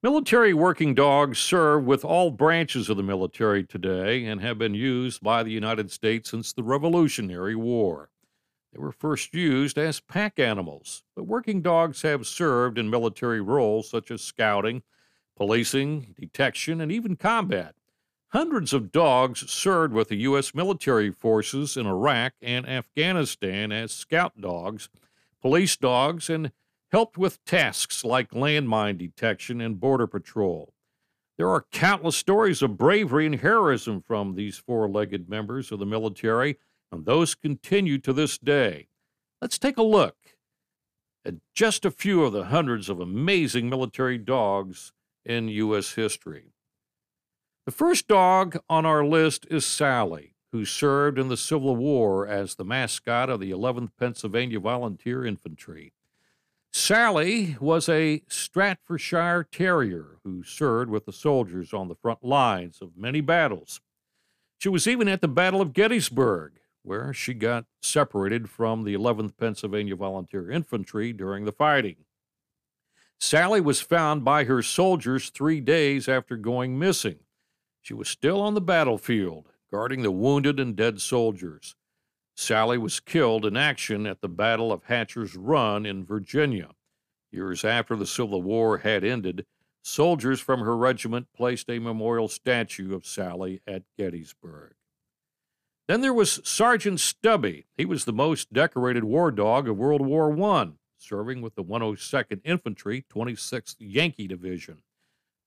Military 0.03 0.53
working 0.53 0.93
dogs 0.93 1.39
serve 1.39 1.83
with 1.83 2.05
all 2.05 2.29
branches 2.29 2.89
of 2.89 2.97
the 2.97 3.03
military 3.03 3.63
today 3.63 4.25
and 4.25 4.41
have 4.41 4.57
been 4.57 4.75
used 4.75 5.21
by 5.23 5.41
the 5.41 5.51
United 5.51 5.89
States 5.89 6.29
since 6.29 6.53
the 6.53 6.63
Revolutionary 6.63 7.55
War. 7.55 8.09
They 8.71 8.79
were 8.79 8.91
first 8.91 9.33
used 9.33 9.77
as 9.77 9.99
pack 9.99 10.37
animals, 10.37 11.03
but 11.15 11.23
working 11.23 11.61
dogs 11.61 12.03
have 12.03 12.27
served 12.27 12.77
in 12.77 12.89
military 12.89 13.41
roles 13.41 13.89
such 13.89 14.11
as 14.11 14.21
scouting, 14.21 14.83
policing, 15.37 16.15
detection, 16.19 16.81
and 16.81 16.91
even 16.91 17.15
combat. 17.15 17.75
Hundreds 18.31 18.73
of 18.73 18.91
dogs 18.91 19.49
served 19.49 19.93
with 19.93 20.09
the 20.09 20.17
U.S. 20.17 20.53
military 20.53 21.11
forces 21.11 21.77
in 21.77 21.85
Iraq 21.85 22.33
and 22.41 22.67
Afghanistan 22.67 23.71
as 23.71 23.93
scout 23.93 24.41
dogs, 24.41 24.89
police 25.41 25.77
dogs, 25.77 26.29
and 26.29 26.51
helped 26.91 27.17
with 27.17 27.43
tasks 27.45 28.03
like 28.03 28.31
landmine 28.31 28.97
detection 28.97 29.61
and 29.61 29.79
border 29.79 30.07
patrol. 30.07 30.73
There 31.37 31.49
are 31.49 31.67
countless 31.71 32.17
stories 32.17 32.61
of 32.61 32.77
bravery 32.77 33.27
and 33.27 33.35
heroism 33.35 34.01
from 34.01 34.35
these 34.35 34.57
four 34.57 34.89
legged 34.89 35.29
members 35.29 35.71
of 35.71 35.79
the 35.79 35.85
military, 35.85 36.57
and 36.91 37.05
those 37.05 37.35
continue 37.35 37.99
to 37.99 38.11
this 38.11 38.37
day. 38.37 38.87
Let's 39.41 39.59
take 39.59 39.77
a 39.77 39.83
look 39.83 40.15
at 41.23 41.35
just 41.53 41.85
a 41.85 41.91
few 41.91 42.23
of 42.23 42.33
the 42.33 42.45
hundreds 42.45 42.89
of 42.89 42.99
amazing 42.99 43.69
military 43.69 44.17
dogs 44.17 44.93
in 45.27 45.49
U.S. 45.49 45.93
history. 45.93 46.53
The 47.65 47.71
first 47.71 48.07
dog 48.07 48.57
on 48.69 48.85
our 48.85 49.05
list 49.05 49.45
is 49.51 49.65
Sally, 49.65 50.35
who 50.53 50.63
served 50.63 51.19
in 51.19 51.27
the 51.27 51.35
Civil 51.35 51.75
War 51.75 52.25
as 52.25 52.55
the 52.55 52.63
mascot 52.63 53.29
of 53.29 53.41
the 53.41 53.51
11th 53.51 53.89
Pennsylvania 53.99 54.59
Volunteer 54.61 55.25
Infantry. 55.25 55.91
Sally 56.71 57.57
was 57.59 57.89
a 57.89 58.23
Staffordshire 58.29 59.43
Terrier 59.51 60.19
who 60.23 60.43
served 60.43 60.89
with 60.89 61.05
the 61.05 61.11
soldiers 61.11 61.73
on 61.73 61.89
the 61.89 61.95
front 61.95 62.23
lines 62.23 62.79
of 62.81 62.97
many 62.97 63.19
battles. 63.19 63.81
She 64.59 64.69
was 64.69 64.87
even 64.87 65.09
at 65.09 65.21
the 65.21 65.27
Battle 65.27 65.59
of 65.59 65.73
Gettysburg, 65.73 66.53
where 66.83 67.13
she 67.13 67.33
got 67.33 67.65
separated 67.81 68.49
from 68.49 68.85
the 68.85 68.93
11th 68.93 69.37
Pennsylvania 69.37 69.95
Volunteer 69.95 70.49
Infantry 70.49 71.11
during 71.11 71.43
the 71.43 71.51
fighting. 71.51 71.97
Sally 73.19 73.59
was 73.59 73.81
found 73.81 74.23
by 74.23 74.43
her 74.43 74.61
soldiers 74.61 75.29
three 75.29 75.59
days 75.59 76.07
after 76.07 76.37
going 76.37 76.77
missing. 76.77 77.19
She 77.81 77.93
was 77.93 78.09
still 78.09 78.41
on 78.41 78.53
the 78.53 78.61
battlefield, 78.61 79.49
guarding 79.71 80.03
the 80.03 80.11
wounded 80.11 80.59
and 80.59 80.75
dead 80.75 81.01
soldiers. 81.01 81.75
Sally 82.35 82.77
was 82.77 82.99
killed 82.99 83.45
in 83.45 83.57
action 83.57 84.05
at 84.05 84.21
the 84.21 84.29
Battle 84.29 84.71
of 84.71 84.83
Hatcher's 84.83 85.35
Run 85.35 85.85
in 85.85 86.05
Virginia. 86.05 86.71
Years 87.31 87.65
after 87.65 87.95
the 87.95 88.05
Civil 88.05 88.43
War 88.43 88.79
had 88.79 89.03
ended, 89.03 89.45
soldiers 89.81 90.39
from 90.39 90.59
her 90.59 90.77
regiment 90.77 91.27
placed 91.35 91.69
a 91.69 91.79
memorial 91.79 92.27
statue 92.27 92.93
of 92.93 93.05
Sally 93.05 93.61
at 93.65 93.83
Gettysburg. 93.97 94.73
Then 95.87 96.01
there 96.01 96.13
was 96.13 96.41
Sergeant 96.43 96.99
Stubby. 96.99 97.65
He 97.75 97.85
was 97.85 98.05
the 98.05 98.13
most 98.13 98.53
decorated 98.53 99.05
war 99.05 99.31
dog 99.31 99.67
of 99.67 99.77
World 99.77 100.05
War 100.05 100.31
I, 100.53 100.69
serving 100.97 101.41
with 101.41 101.55
the 101.55 101.63
102nd 101.63 102.41
Infantry, 102.43 103.05
26th 103.13 103.75
Yankee 103.79 104.27
Division. 104.27 104.81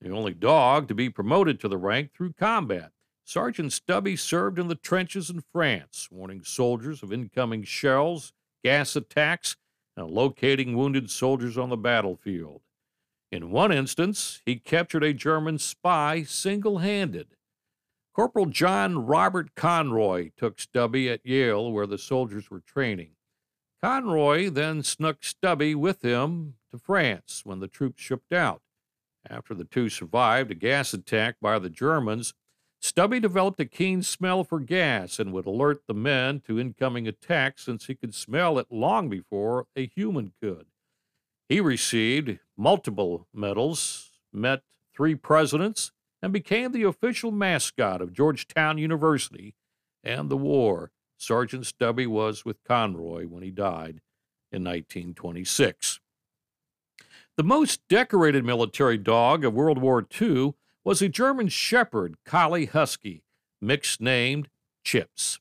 The 0.01 0.11
only 0.11 0.35
dog 0.35 0.89
to 0.89 0.95
be 0.95 1.11
promoted 1.11 1.61
to 1.61 1.69
the 1.69 1.77
rank 1.77 2.13
through 2.15 2.33
combat. 2.33 2.93
Sergeant 3.25 3.73
Stubby 3.73 4.17
served 4.17 4.59
in 4.59 4.69
the 4.69 4.75
trenches 4.75 5.31
in 5.31 5.43
France, 5.53 6.09
warning 6.11 6.43
soldiers 6.43 7.03
of 7.03 7.13
incoming 7.13 7.65
shells, 7.65 8.33
gas 8.65 8.97
attacks, 8.97 9.57
and 9.97 10.11
locating 10.11 10.77
wounded 10.77 11.11
soldiers 11.11 11.59
on 11.59 11.69
the 11.69 11.77
battlefield. 11.77 12.63
In 13.31 13.51
one 13.51 13.71
instance, 13.71 14.41
he 14.45 14.57
captured 14.57 15.05
a 15.05 15.13
German 15.13 15.59
spy 15.59 16.25
single 16.25 16.79
handed. 16.79 17.37
Corporal 18.13 18.47
John 18.47 19.07
Robert 19.07 19.55
Conroy 19.55 20.31
took 20.37 20.59
Stubby 20.59 21.09
at 21.09 21.25
Yale, 21.25 21.71
where 21.71 21.87
the 21.87 21.99
soldiers 21.99 22.51
were 22.51 22.61
training. 22.61 23.13
Conroy 23.83 24.51
then 24.51 24.83
snuck 24.83 25.25
Stubby 25.25 25.75
with 25.75 26.03
him 26.03 26.55
to 26.71 26.79
France 26.79 27.43
when 27.45 27.61
the 27.61 27.69
troops 27.69 28.03
shipped 28.03 28.33
out. 28.33 28.63
After 29.29 29.55
the 29.55 29.65
two 29.65 29.89
survived 29.89 30.51
a 30.51 30.55
gas 30.55 30.93
attack 30.93 31.37
by 31.41 31.59
the 31.59 31.71
Germans, 31.71 32.35
Stubby 32.81 33.21
developed 33.21 33.61
a 33.61 33.67
keen 33.67 34.03
smell 34.03 34.43
for 34.45 34.59
gas 34.59 35.19
and 35.19 35.33
would 35.33 35.47
alert 35.47 35.83
the 35.87 35.95
men 35.95 36.41
to 36.41 36.59
incoming 36.59 37.07
attacks 37.07 37.65
since 37.65 37.87
he 37.87 37.95
could 37.95 38.15
smell 38.15 38.59
it 38.59 38.67
long 38.71 39.09
before 39.09 39.67
a 39.77 39.87
human 39.87 40.33
could. 40.41 40.67
He 41.49 41.61
received 41.61 42.39
multiple 42.57 43.27
medals, 43.35 44.11
met 44.33 44.63
three 44.95 45.15
presidents, 45.15 45.93
and 46.23 46.33
became 46.33 46.73
the 46.73 46.85
official 46.85 47.31
mascot 47.31 48.01
of 48.01 48.13
Georgetown 48.13 48.79
University 48.79 49.55
and 50.03 50.31
the 50.31 50.37
war. 50.37 50.93
Sergeant 51.21 51.67
Stubby 51.67 52.07
was 52.07 52.45
with 52.45 52.65
Conroy 52.65 53.27
when 53.27 53.43
he 53.43 53.51
died 53.51 54.01
in 54.51 54.65
1926. 54.65 56.01
The 57.37 57.45
most 57.45 57.87
decorated 57.89 58.45
military 58.45 58.97
dog 58.97 59.45
of 59.45 59.55
World 59.55 59.79
War 59.79 60.07
II 60.21 60.55
was 60.83 61.03
a 61.03 61.09
German 61.09 61.49
Shepherd 61.49 62.17
Collie 62.25 62.67
Husky, 62.67 63.23
mixed 63.61 64.01
named 64.01 64.49
Chips. 64.83 65.39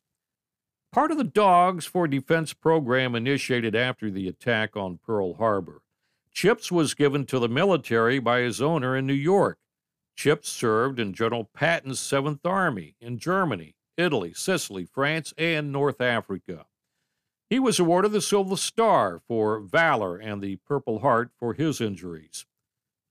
Part 0.92 1.12
of 1.12 1.18
the 1.18 1.24
Dogs 1.24 1.86
for 1.86 2.08
Defense 2.08 2.54
program 2.54 3.16
initiated 3.16 3.76
after 3.76 4.12
the 4.12 4.28
attack 4.28 4.76
on 4.76 5.00
Pearl 5.06 5.36
Harbor. 5.36 5.82
Chips 6.32 6.72
was 6.72 6.94
given 6.94 7.26
to 7.28 7.40
the 7.40 7.50
military 7.50 8.20
by 8.20 8.42
his 8.42 8.62
owner 8.62 8.98
in 8.98 9.08
New 9.08 9.14
York. 9.14 9.60
Chips 10.16 10.50
served 10.50 11.00
in 11.00 11.14
General 11.14 11.46
Patton's 11.46 12.00
Seventh 12.00 12.46
Army 12.46 12.96
in 13.00 13.18
Germany, 13.18 13.76
Italy, 14.00 14.34
Sicily, 14.34 14.86
France, 14.86 15.34
and 15.38 15.72
North 15.72 16.00
Africa. 16.00 16.66
He 17.50 17.60
was 17.60 17.80
awarded 17.80 18.14
the 18.14 18.22
Silver 18.22 18.56
Star 18.56 19.22
for 19.28 19.60
valor 19.60 20.18
and 20.18 20.42
the 20.42 20.56
Purple 20.68 21.00
Heart 21.00 21.32
for 21.38 21.54
his 21.54 21.82
injuries. 21.82 22.46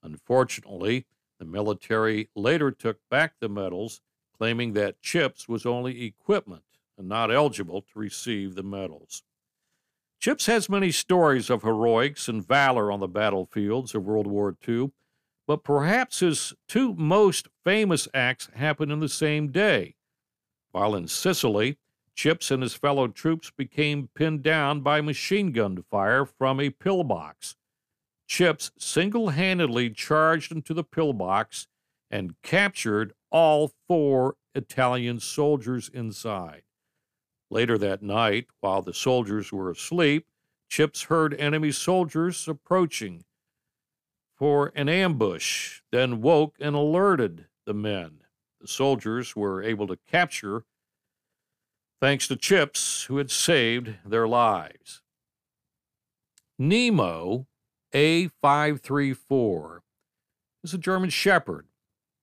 Unfortunately, 0.03 1.07
the 1.39 1.45
military 1.45 2.31
later 2.35 2.71
took 2.71 2.99
back 3.11 3.35
the 3.39 3.49
medals, 3.49 4.01
claiming 4.37 4.73
that 4.73 5.03
Chips 5.03 5.49
was 5.49 5.67
only 5.67 6.05
equipment 6.05 6.63
and 6.97 7.09
not 7.09 7.31
eligible 7.33 7.83
to 7.83 7.99
receive 7.99 8.55
the 8.55 8.63
medals. 8.63 9.23
Chips 10.21 10.47
has 10.47 10.69
many 10.69 10.91
stories 10.91 11.51
of 11.51 11.63
heroics 11.63 12.29
and 12.29 12.47
valor 12.47 12.91
on 12.91 13.01
the 13.01 13.09
battlefields 13.09 13.95
of 13.95 14.05
World 14.05 14.27
War 14.27 14.57
II, 14.67 14.93
but 15.47 15.63
perhaps 15.63 16.21
his 16.21 16.55
two 16.67 16.95
most 16.95 17.49
famous 17.65 18.09
acts 18.15 18.49
happened 18.55 18.91
in 18.91 19.01
the 19.01 19.09
same 19.09 19.49
day. 19.49 19.95
While 20.79 20.95
in 20.95 21.09
Sicily, 21.09 21.77
Chips 22.15 22.53
and 22.53 22.63
his 22.63 22.75
fellow 22.75 23.09
troops 23.09 23.51
became 23.51 24.11
pinned 24.15 24.45
down 24.45 24.81
by 24.81 25.01
machine 25.01 25.51
gun 25.51 25.83
fire 25.91 26.25
from 26.25 26.61
a 26.61 26.71
pillbox. 26.71 27.57
Chips 28.29 28.71
single 28.79 29.31
handedly 29.31 29.91
charged 29.91 30.53
into 30.53 30.73
the 30.75 30.85
pillbox 30.85 31.67
and 32.13 32.41
captured 32.43 33.13
all 33.33 33.73
four 33.89 34.37
Italian 34.55 35.19
soldiers 35.19 35.91
inside. 35.93 36.63
Later 37.51 37.77
that 37.77 38.01
night, 38.01 38.47
while 38.61 38.81
the 38.81 38.95
soldiers 38.95 39.51
were 39.51 39.73
asleep, 39.73 40.29
Chips 40.69 41.03
heard 41.03 41.35
enemy 41.35 41.73
soldiers 41.73 42.47
approaching 42.47 43.25
for 44.37 44.71
an 44.77 44.89
ambush, 44.89 45.81
then 45.91 46.23
woke 46.23 46.55
and 46.61 46.77
alerted 46.77 47.47
the 47.65 47.75
men. 47.75 48.21
The 48.61 48.69
soldiers 48.69 49.37
were 49.37 49.63
able 49.63 49.87
to 49.87 49.99
capture 50.09 50.65
thanks 52.01 52.29
to 52.29 52.37
Chips, 52.37 53.05
who 53.05 53.19
had 53.19 53.31
saved 53.31 53.95
their 54.05 54.29
lives. 54.29 55.03
Nemo 56.59 57.47
A534 57.95 59.79
is 60.65 60.75
a 60.75 60.79
German 60.79 61.11
Shepherd, 61.11 61.67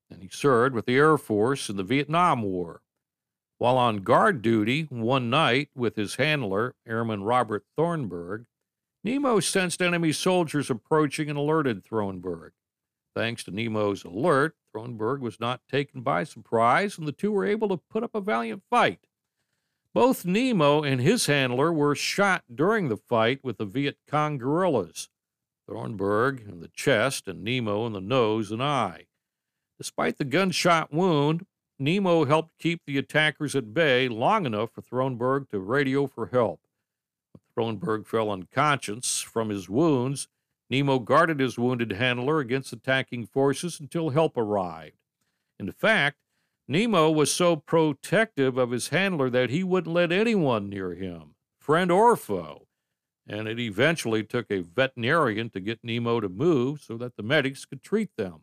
and 0.10 0.22
he 0.22 0.30
served 0.30 0.76
with 0.76 0.86
the 0.86 0.96
Air 0.96 1.18
Force 1.18 1.70
in 1.70 1.78
the 1.78 1.84
Vietnam 1.84 2.42
War. 2.42 2.82
While 3.58 3.78
on 3.78 4.04
guard 4.04 4.42
duty 4.42 4.84
one 4.90 5.30
night 5.30 5.70
with 5.74 5.96
his 5.96 6.16
handler, 6.16 6.76
Airman 6.86 7.24
Robert 7.24 7.64
Thornburg, 7.78 8.46
Nemo 9.04 9.40
sensed 9.40 9.82
enemy 9.82 10.12
soldiers 10.12 10.70
approaching 10.70 11.30
and 11.30 11.38
alerted 11.38 11.86
Thornburg. 11.86 12.52
Thanks 13.16 13.44
to 13.46 13.52
Nemo's 13.52 14.04
alert, 14.04 14.56
Thornburg 14.76 15.22
was 15.22 15.40
not 15.40 15.62
taken 15.70 16.02
by 16.02 16.26
surprise, 16.26 16.98
and 16.98 17.08
the 17.08 17.14
two 17.14 17.32
were 17.32 17.46
able 17.46 17.70
to 17.70 17.78
put 17.78 18.04
up 18.04 18.14
a 18.14 18.20
valiant 18.20 18.62
fight. 18.70 19.08
Both 19.94 20.26
Nemo 20.26 20.84
and 20.84 21.00
his 21.00 21.28
handler 21.28 21.72
were 21.72 21.96
shot 21.96 22.44
during 22.54 22.90
the 22.90 22.98
fight 22.98 23.40
with 23.42 23.58
the 23.58 23.66
Viet 23.66 23.98
Cong 24.06 24.38
guerrillas, 24.38 25.08
Thornburg 25.66 26.42
in 26.46 26.60
the 26.60 26.68
chest 26.68 27.30
and 27.30 27.42
Nemo 27.42 27.88
in 27.88 27.94
the 27.94 28.02
nose 28.02 28.52
and 28.52 28.62
eye. 28.62 29.06
Despite 29.78 30.18
the 30.18 30.26
gunshot 30.26 30.92
wound, 30.92 31.46
Nemo 31.80 32.26
helped 32.26 32.60
keep 32.60 32.82
the 32.86 32.98
attackers 32.98 33.56
at 33.56 33.74
bay 33.74 34.10
long 34.10 34.46
enough 34.46 34.72
for 34.72 34.82
Thornburg 34.82 35.50
to 35.52 35.60
radio 35.60 36.06
for 36.06 36.28
help. 36.28 36.60
Thornburg 37.56 38.08
fell 38.08 38.30
unconscious 38.30 39.22
from 39.22 39.48
his 39.48 39.70
wounds. 39.70 40.28
Nemo 40.70 41.00
guarded 41.00 41.40
his 41.40 41.58
wounded 41.58 41.92
handler 41.94 42.40
against 42.40 42.74
attacking 42.74 43.28
forces 43.28 43.80
until 43.80 44.10
help 44.10 44.36
arrived. 44.36 44.98
In 45.60 45.72
fact, 45.72 46.18
Nemo 46.68 47.12
was 47.12 47.32
so 47.32 47.56
protective 47.56 48.58
of 48.58 48.72
his 48.72 48.88
handler 48.88 49.30
that 49.30 49.52
he 49.52 49.64
wouldn't 49.64 49.94
let 49.94 50.12
anyone 50.12 50.68
near 50.70 50.96
him, 50.96 51.36
friend 51.60 51.92
or 51.92 52.16
foe, 52.16 52.68
and 53.28 53.48
it 53.48 53.60
eventually 53.60 54.24
took 54.24 54.50
a 54.50 54.62
veterinarian 54.62 55.52
to 55.52 55.60
get 55.60 55.84
Nemo 55.84 56.20
to 56.20 56.30
move 56.30 56.82
so 56.82 56.98
that 56.98 57.16
the 57.16 57.24
medics 57.24 57.66
could 57.66 57.84
treat 57.84 58.10
them. 58.18 58.42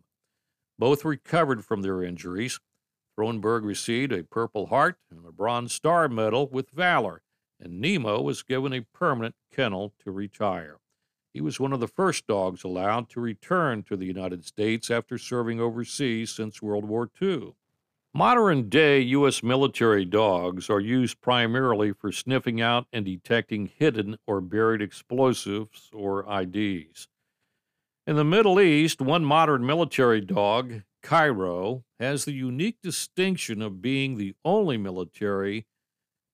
Both 0.78 1.04
recovered 1.04 1.64
from 1.64 1.82
their 1.82 2.02
injuries. 2.02 2.60
Thornburg 3.16 3.64
received 3.64 4.12
a 4.12 4.24
Purple 4.24 4.66
Heart 4.66 4.96
and 5.10 5.26
a 5.26 5.32
Bronze 5.32 5.72
Star 5.72 6.08
Medal 6.08 6.48
with 6.48 6.70
Valor, 6.70 7.22
and 7.60 7.80
Nemo 7.80 8.22
was 8.22 8.42
given 8.42 8.72
a 8.72 8.86
permanent 8.94 9.34
kennel 9.54 9.92
to 10.04 10.10
retire. 10.10 10.78
He 11.32 11.40
was 11.40 11.58
one 11.58 11.72
of 11.72 11.80
the 11.80 11.88
first 11.88 12.26
dogs 12.26 12.62
allowed 12.62 13.08
to 13.10 13.20
return 13.20 13.82
to 13.84 13.96
the 13.96 14.04
United 14.04 14.44
States 14.44 14.90
after 14.90 15.16
serving 15.16 15.60
overseas 15.60 16.30
since 16.30 16.60
World 16.60 16.84
War 16.84 17.10
II. 17.20 17.54
Modern 18.14 18.68
day 18.68 19.00
U.S. 19.00 19.42
military 19.42 20.04
dogs 20.04 20.68
are 20.68 20.80
used 20.80 21.22
primarily 21.22 21.92
for 21.92 22.12
sniffing 22.12 22.60
out 22.60 22.86
and 22.92 23.06
detecting 23.06 23.70
hidden 23.74 24.18
or 24.26 24.42
buried 24.42 24.82
explosives 24.82 25.88
or 25.94 26.26
IDs. 26.30 27.08
In 28.06 28.16
the 28.16 28.24
Middle 28.24 28.60
East, 28.60 29.00
one 29.00 29.24
modern 29.24 29.64
military 29.64 30.20
dog, 30.20 30.82
Cairo, 31.02 31.84
has 31.98 32.26
the 32.26 32.32
unique 32.32 32.76
distinction 32.82 33.62
of 33.62 33.80
being 33.80 34.18
the 34.18 34.34
only 34.44 34.76
military 34.76 35.64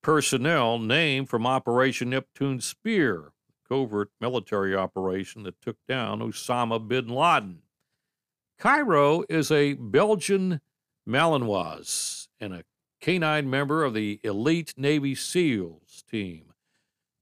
personnel 0.02 0.81
named 0.81 1.28
from 1.28 1.47
Operation 1.47 2.11
Neptune 2.11 2.61
Spear, 2.61 3.33
covert 3.69 4.11
military 4.21 4.75
operation 4.75 5.43
that 5.45 5.61
took 5.61 5.77
down 5.87 6.21
Osama 6.21 6.87
bin 6.87 7.09
Laden. 7.09 7.63
Cairo 8.59 9.25
is 9.29 9.51
a 9.51 9.75
Belgian 9.75 10.61
Malinois, 11.09 12.29
and 12.41 12.53
a 12.53 12.65
canine 13.01 13.49
member 13.49 13.85
of 13.85 13.95
the 13.95 14.21
elite 14.23 14.75
Navy 14.77 15.15
SEALs 15.15 16.05
team. 16.11 16.53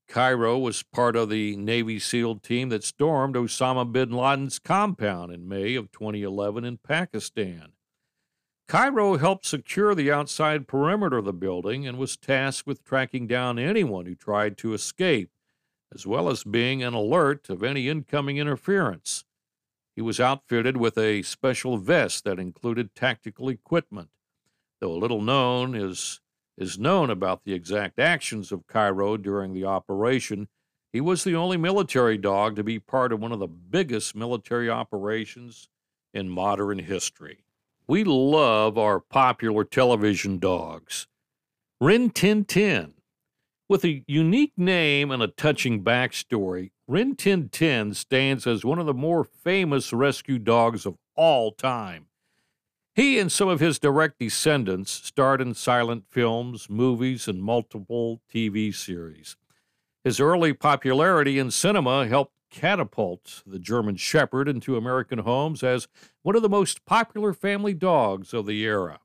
Cairo 0.09 0.59
was 0.59 0.83
part 0.83 1.17
of 1.17 1.31
the 1.31 1.57
Navy 1.57 1.99
SEAL 1.99 2.37
team 2.37 2.69
that 2.69 2.85
stormed 2.85 3.35
Osama 3.35 3.91
bin 3.91 4.11
Laden's 4.11 4.59
compound 4.59 5.33
in 5.33 5.49
May 5.49 5.75
of 5.75 5.91
2011 5.93 6.65
in 6.65 6.79
Pakistan. 6.79 7.73
Cairo 8.69 9.17
helped 9.17 9.47
secure 9.47 9.95
the 9.95 10.11
outside 10.11 10.67
perimeter 10.67 11.19
of 11.19 11.25
the 11.25 11.33
building 11.33 11.87
and 11.87 11.99
was 11.99 12.17
tasked 12.17 12.67
with 12.67 12.85
tracking 12.85 13.27
down 13.27 13.59
anyone 13.59 14.07
who 14.07 14.15
tried 14.15 14.59
to 14.59 14.75
escape, 14.75 15.31
as 15.95 16.07
well 16.07 16.29
as 16.29 16.45
being 16.45 16.83
an 16.83 16.95
alert 16.95 17.49
of 17.49 17.63
any 17.63 17.89
incoming 17.89 18.39
interference. 18.39 19.25
He 19.95 20.03
was 20.03 20.21
outfitted 20.21 20.77
with 20.77 20.99
a 20.99 21.23
special 21.23 21.79
vest 21.79 22.25
that 22.25 22.39
included 22.39 22.95
tactical 22.95 23.49
equipment. 23.49 24.11
Though 24.81 24.95
little 24.95 25.23
known 25.23 25.75
is, 25.75 26.21
is 26.59 26.79
known 26.79 27.09
about 27.09 27.45
the 27.45 27.55
exact 27.55 27.99
actions 27.99 28.53
of 28.53 28.67
Cairo 28.67 29.17
during 29.17 29.55
the 29.55 29.65
operation, 29.65 30.49
he 30.93 31.01
was 31.01 31.25
the 31.25 31.35
only 31.35 31.57
military 31.57 32.19
dog 32.19 32.57
to 32.57 32.65
be 32.65 32.79
part 32.79 33.13
of 33.13 33.21
one 33.21 33.33
of 33.33 33.39
the 33.39 33.47
biggest 33.47 34.15
military 34.15 34.69
operations 34.69 35.69
in 36.13 36.29
modern 36.29 36.79
history. 36.79 37.45
We 37.87 38.05
love 38.05 38.77
our 38.77 39.01
popular 39.01 39.65
television 39.65 40.39
dogs. 40.39 41.07
Rin 41.81 42.11
Tin 42.11 42.45
Tin. 42.45 42.96
With 43.69 43.85
a 43.85 44.05
unique 44.07 44.53
name 44.57 45.11
and 45.11 45.21
a 45.21 45.27
touching 45.27 45.83
backstory, 45.83 46.71
Rin 46.87 47.17
Tin 47.17 47.49
Tin 47.49 47.95
stands 47.95 48.47
as 48.47 48.65
one 48.65 48.79
of 48.79 48.87
the 48.87 48.95
more 48.95 49.25
famous 49.25 49.93
rescue 49.93 50.39
dogs 50.39 50.87
of 50.87 50.97
all 51.17 51.51
time. 51.51 52.07
He 52.95 53.19
and 53.19 53.31
some 53.31 53.49
of 53.49 53.59
his 53.59 53.81
direct 53.81 54.21
descendants 54.21 54.93
starred 54.93 55.41
in 55.41 55.53
silent 55.55 56.05
films, 56.09 56.71
movies, 56.71 57.27
and 57.27 57.43
multiple 57.43 58.21
TV 58.33 58.73
series. 58.73 59.37
His 60.05 60.21
early 60.21 60.53
popularity 60.53 61.37
in 61.37 61.51
cinema 61.51 62.07
helped 62.07 62.37
catapult 62.51 63.43
the 63.45 63.59
German 63.59 63.97
Shepherd 63.97 64.49
into 64.49 64.77
American 64.77 65.19
homes 65.19 65.65
as 65.65 65.89
one 66.23 66.37
of 66.37 66.43
the 66.43 66.49
most 66.49 66.85
popular 66.85 67.33
family 67.33 67.75
dogs 67.75 68.33
of 68.33 68.47
the 68.47 68.63
era. 68.63 69.01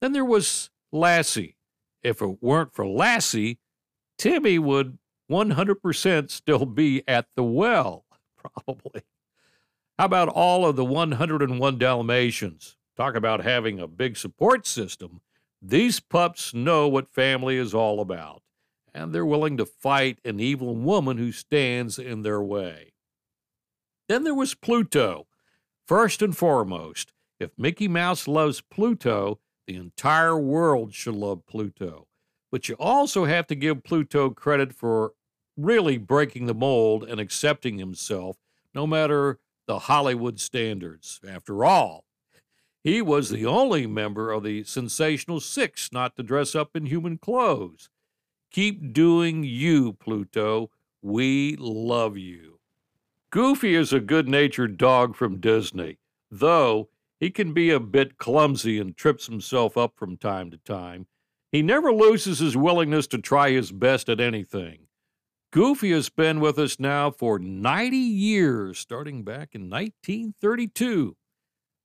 Then 0.00 0.12
there 0.12 0.24
was 0.24 0.70
Lassie. 0.92 1.56
If 2.02 2.22
it 2.22 2.42
weren't 2.42 2.72
for 2.72 2.86
Lassie, 2.86 3.58
Timmy 4.18 4.58
would 4.58 4.98
100% 5.30 6.30
still 6.30 6.66
be 6.66 7.02
at 7.08 7.26
the 7.34 7.42
well, 7.42 8.04
probably. 8.36 9.02
How 9.98 10.06
about 10.06 10.28
all 10.28 10.66
of 10.66 10.76
the 10.76 10.84
101 10.84 11.78
Dalmatians? 11.78 12.76
Talk 12.96 13.14
about 13.14 13.42
having 13.42 13.78
a 13.78 13.86
big 13.86 14.16
support 14.16 14.66
system. 14.66 15.20
These 15.60 16.00
pups 16.00 16.52
know 16.52 16.88
what 16.88 17.14
family 17.14 17.56
is 17.56 17.72
all 17.72 18.00
about, 18.00 18.42
and 18.94 19.14
they're 19.14 19.24
willing 19.24 19.56
to 19.58 19.66
fight 19.66 20.18
an 20.24 20.40
evil 20.40 20.74
woman 20.76 21.18
who 21.18 21.32
stands 21.32 21.98
in 21.98 22.22
their 22.22 22.42
way. 22.42 22.92
Then 24.08 24.24
there 24.24 24.34
was 24.34 24.54
Pluto. 24.54 25.26
First 25.86 26.20
and 26.20 26.36
foremost, 26.36 27.12
if 27.38 27.50
Mickey 27.56 27.88
Mouse 27.88 28.28
loves 28.28 28.60
Pluto, 28.60 29.38
the 29.66 29.76
entire 29.76 30.36
world 30.36 30.94
should 30.94 31.14
love 31.14 31.46
Pluto. 31.46 32.06
But 32.52 32.68
you 32.68 32.76
also 32.78 33.24
have 33.24 33.48
to 33.48 33.56
give 33.56 33.82
Pluto 33.82 34.30
credit 34.30 34.74
for 34.74 35.14
really 35.56 35.96
breaking 35.96 36.46
the 36.46 36.54
mold 36.54 37.02
and 37.02 37.18
accepting 37.18 37.78
himself, 37.78 38.36
no 38.74 38.86
matter 38.86 39.40
the 39.66 39.80
Hollywood 39.80 40.38
standards. 40.38 41.18
After 41.26 41.64
all, 41.64 42.04
he 42.84 43.00
was 43.00 43.30
the 43.30 43.46
only 43.46 43.86
member 43.86 44.30
of 44.30 44.42
the 44.42 44.64
sensational 44.64 45.40
six 45.40 45.90
not 45.92 46.14
to 46.16 46.22
dress 46.22 46.54
up 46.54 46.76
in 46.76 46.86
human 46.86 47.16
clothes. 47.16 47.88
Keep 48.50 48.92
doing 48.92 49.44
you, 49.44 49.94
Pluto. 49.94 50.70
We 51.00 51.56
love 51.58 52.18
you. 52.18 52.58
Goofy 53.30 53.74
is 53.74 53.94
a 53.94 54.00
good 54.00 54.28
natured 54.28 54.76
dog 54.76 55.16
from 55.16 55.40
Disney, 55.40 55.98
though 56.30 56.90
he 57.18 57.30
can 57.30 57.54
be 57.54 57.70
a 57.70 57.80
bit 57.80 58.18
clumsy 58.18 58.78
and 58.78 58.94
trips 58.94 59.26
himself 59.26 59.78
up 59.78 59.94
from 59.96 60.18
time 60.18 60.50
to 60.50 60.58
time. 60.58 61.06
He 61.52 61.60
never 61.60 61.92
loses 61.92 62.38
his 62.38 62.56
willingness 62.56 63.06
to 63.08 63.18
try 63.18 63.50
his 63.50 63.70
best 63.72 64.08
at 64.08 64.20
anything. 64.20 64.86
Goofy 65.52 65.90
has 65.90 66.08
been 66.08 66.40
with 66.40 66.58
us 66.58 66.80
now 66.80 67.10
for 67.10 67.38
90 67.38 67.94
years, 67.94 68.78
starting 68.78 69.22
back 69.22 69.54
in 69.54 69.68
1932. 69.68 71.14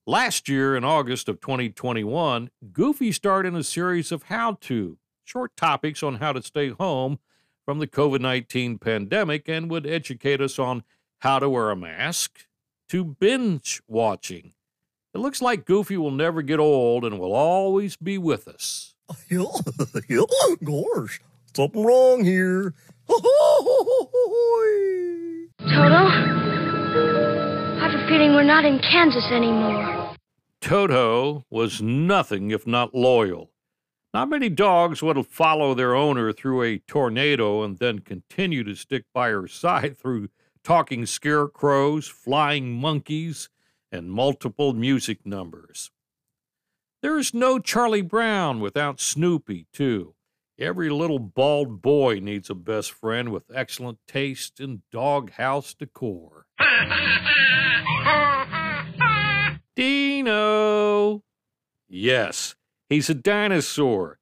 Last 0.06 0.48
year, 0.48 0.74
in 0.74 0.84
August 0.84 1.28
of 1.28 1.42
2021, 1.42 2.48
Goofy 2.72 3.12
started 3.12 3.54
a 3.54 3.62
series 3.62 4.10
of 4.10 4.22
how 4.24 4.54
to 4.62 4.96
short 5.22 5.54
topics 5.54 6.02
on 6.02 6.14
how 6.14 6.32
to 6.32 6.42
stay 6.42 6.70
home 6.70 7.18
from 7.66 7.78
the 7.78 7.86
COVID 7.86 8.22
19 8.22 8.78
pandemic 8.78 9.50
and 9.50 9.70
would 9.70 9.86
educate 9.86 10.40
us 10.40 10.58
on 10.58 10.82
how 11.18 11.38
to 11.38 11.50
wear 11.50 11.68
a 11.68 11.76
mask 11.76 12.46
to 12.88 13.04
binge 13.04 13.82
watching. 13.86 14.54
It 15.12 15.18
looks 15.18 15.42
like 15.42 15.66
Goofy 15.66 15.98
will 15.98 16.10
never 16.10 16.40
get 16.40 16.58
old 16.58 17.04
and 17.04 17.18
will 17.18 17.34
always 17.34 17.96
be 17.96 18.16
with 18.16 18.48
us. 18.48 18.94
Yeah, 19.30 19.44
yeah, 20.08 20.22
gosh, 20.64 21.20
something 21.54 21.84
wrong 21.84 22.24
here. 22.24 22.72
Toto? 23.08 23.20
I 27.76 27.80
have 27.80 27.94
a 27.94 28.08
feeling 28.08 28.34
we're 28.34 28.42
not 28.42 28.64
in 28.64 28.78
Kansas 28.78 29.30
anymore. 29.30 30.14
Toto 30.60 31.44
was 31.50 31.80
nothing 31.80 32.50
if 32.50 32.66
not 32.66 32.94
loyal. 32.94 33.50
Not 34.12 34.28
many 34.30 34.48
dogs 34.48 35.02
would 35.02 35.24
follow 35.26 35.74
their 35.74 35.94
owner 35.94 36.32
through 36.32 36.62
a 36.62 36.78
tornado 36.78 37.62
and 37.62 37.78
then 37.78 38.00
continue 38.00 38.64
to 38.64 38.74
stick 38.74 39.04
by 39.14 39.30
her 39.30 39.46
side 39.46 39.96
through 39.98 40.28
talking 40.64 41.06
scarecrows, 41.06 42.08
flying 42.08 42.72
monkeys, 42.72 43.48
and 43.92 44.10
multiple 44.10 44.72
music 44.74 45.24
numbers. 45.24 45.90
There's 47.00 47.32
no 47.32 47.60
Charlie 47.60 48.02
Brown 48.02 48.58
without 48.58 49.00
Snoopy, 49.00 49.68
too. 49.72 50.14
Every 50.58 50.90
little 50.90 51.20
bald 51.20 51.80
boy 51.80 52.18
needs 52.18 52.50
a 52.50 52.56
best 52.56 52.90
friend 52.90 53.28
with 53.28 53.44
excellent 53.54 53.98
taste 54.08 54.58
in 54.58 54.82
doghouse 54.90 55.74
decor. 55.74 56.46
Dino! 59.76 61.22
Yes, 61.88 62.56
he's 62.88 63.08
a 63.08 63.14
dinosaur, 63.14 64.18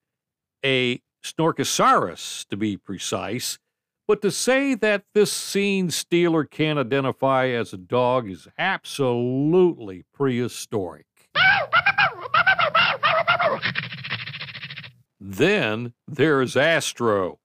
a 0.62 1.00
Snorkasaurus 1.24 2.46
to 2.48 2.58
be 2.58 2.76
precise. 2.76 3.58
But 4.06 4.20
to 4.20 4.30
say 4.30 4.74
that 4.74 5.04
this 5.14 5.32
scene 5.32 5.90
stealer 5.90 6.44
can't 6.44 6.78
identify 6.78 7.48
as 7.48 7.72
a 7.72 7.78
dog 7.78 8.30
is 8.30 8.46
absolutely 8.58 10.04
prehistoric. 10.12 11.06
then 15.20 15.92
there's 16.06 16.56
Astro. 16.56 17.38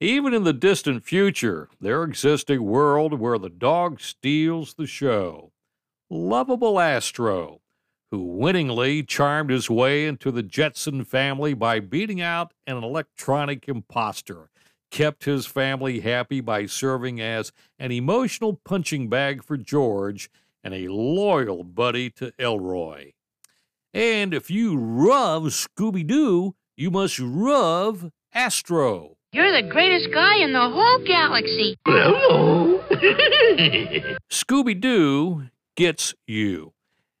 Even 0.00 0.32
in 0.32 0.44
the 0.44 0.52
distant 0.52 1.04
future, 1.04 1.68
there 1.80 2.02
exists 2.02 2.50
a 2.50 2.58
world 2.58 3.18
where 3.18 3.38
the 3.38 3.50
dog 3.50 4.00
steals 4.00 4.74
the 4.74 4.86
show. 4.86 5.52
Lovable 6.08 6.80
Astro, 6.80 7.60
who 8.10 8.24
winningly 8.24 9.02
charmed 9.02 9.50
his 9.50 9.68
way 9.68 10.06
into 10.06 10.30
the 10.30 10.42
Jetson 10.42 11.04
family 11.04 11.54
by 11.54 11.80
beating 11.80 12.20
out 12.20 12.54
an 12.66 12.82
electronic 12.82 13.68
impostor 13.68 14.50
kept 14.90 15.24
his 15.24 15.46
family 15.46 16.00
happy 16.00 16.40
by 16.40 16.66
serving 16.66 17.20
as 17.20 17.52
an 17.78 17.92
emotional 17.92 18.60
punching 18.64 19.08
bag 19.08 19.42
for 19.42 19.56
George 19.56 20.30
and 20.62 20.74
a 20.74 20.88
loyal 20.88 21.64
buddy 21.64 22.10
to 22.10 22.32
Elroy. 22.38 23.12
And 23.94 24.34
if 24.34 24.50
you 24.50 24.78
love 24.78 25.44
Scooby 25.44 26.06
Doo, 26.06 26.54
you 26.80 26.90
must 26.90 27.18
love 27.18 28.10
Astro. 28.32 29.16
You're 29.32 29.52
the 29.52 29.68
greatest 29.68 30.12
guy 30.12 30.36
in 30.38 30.52
the 30.52 30.68
whole 30.68 31.04
galaxy. 31.04 31.76
Hello. 31.84 32.78
Scooby 34.30 34.80
Doo 34.80 35.48
gets 35.76 36.14
you. 36.26 36.72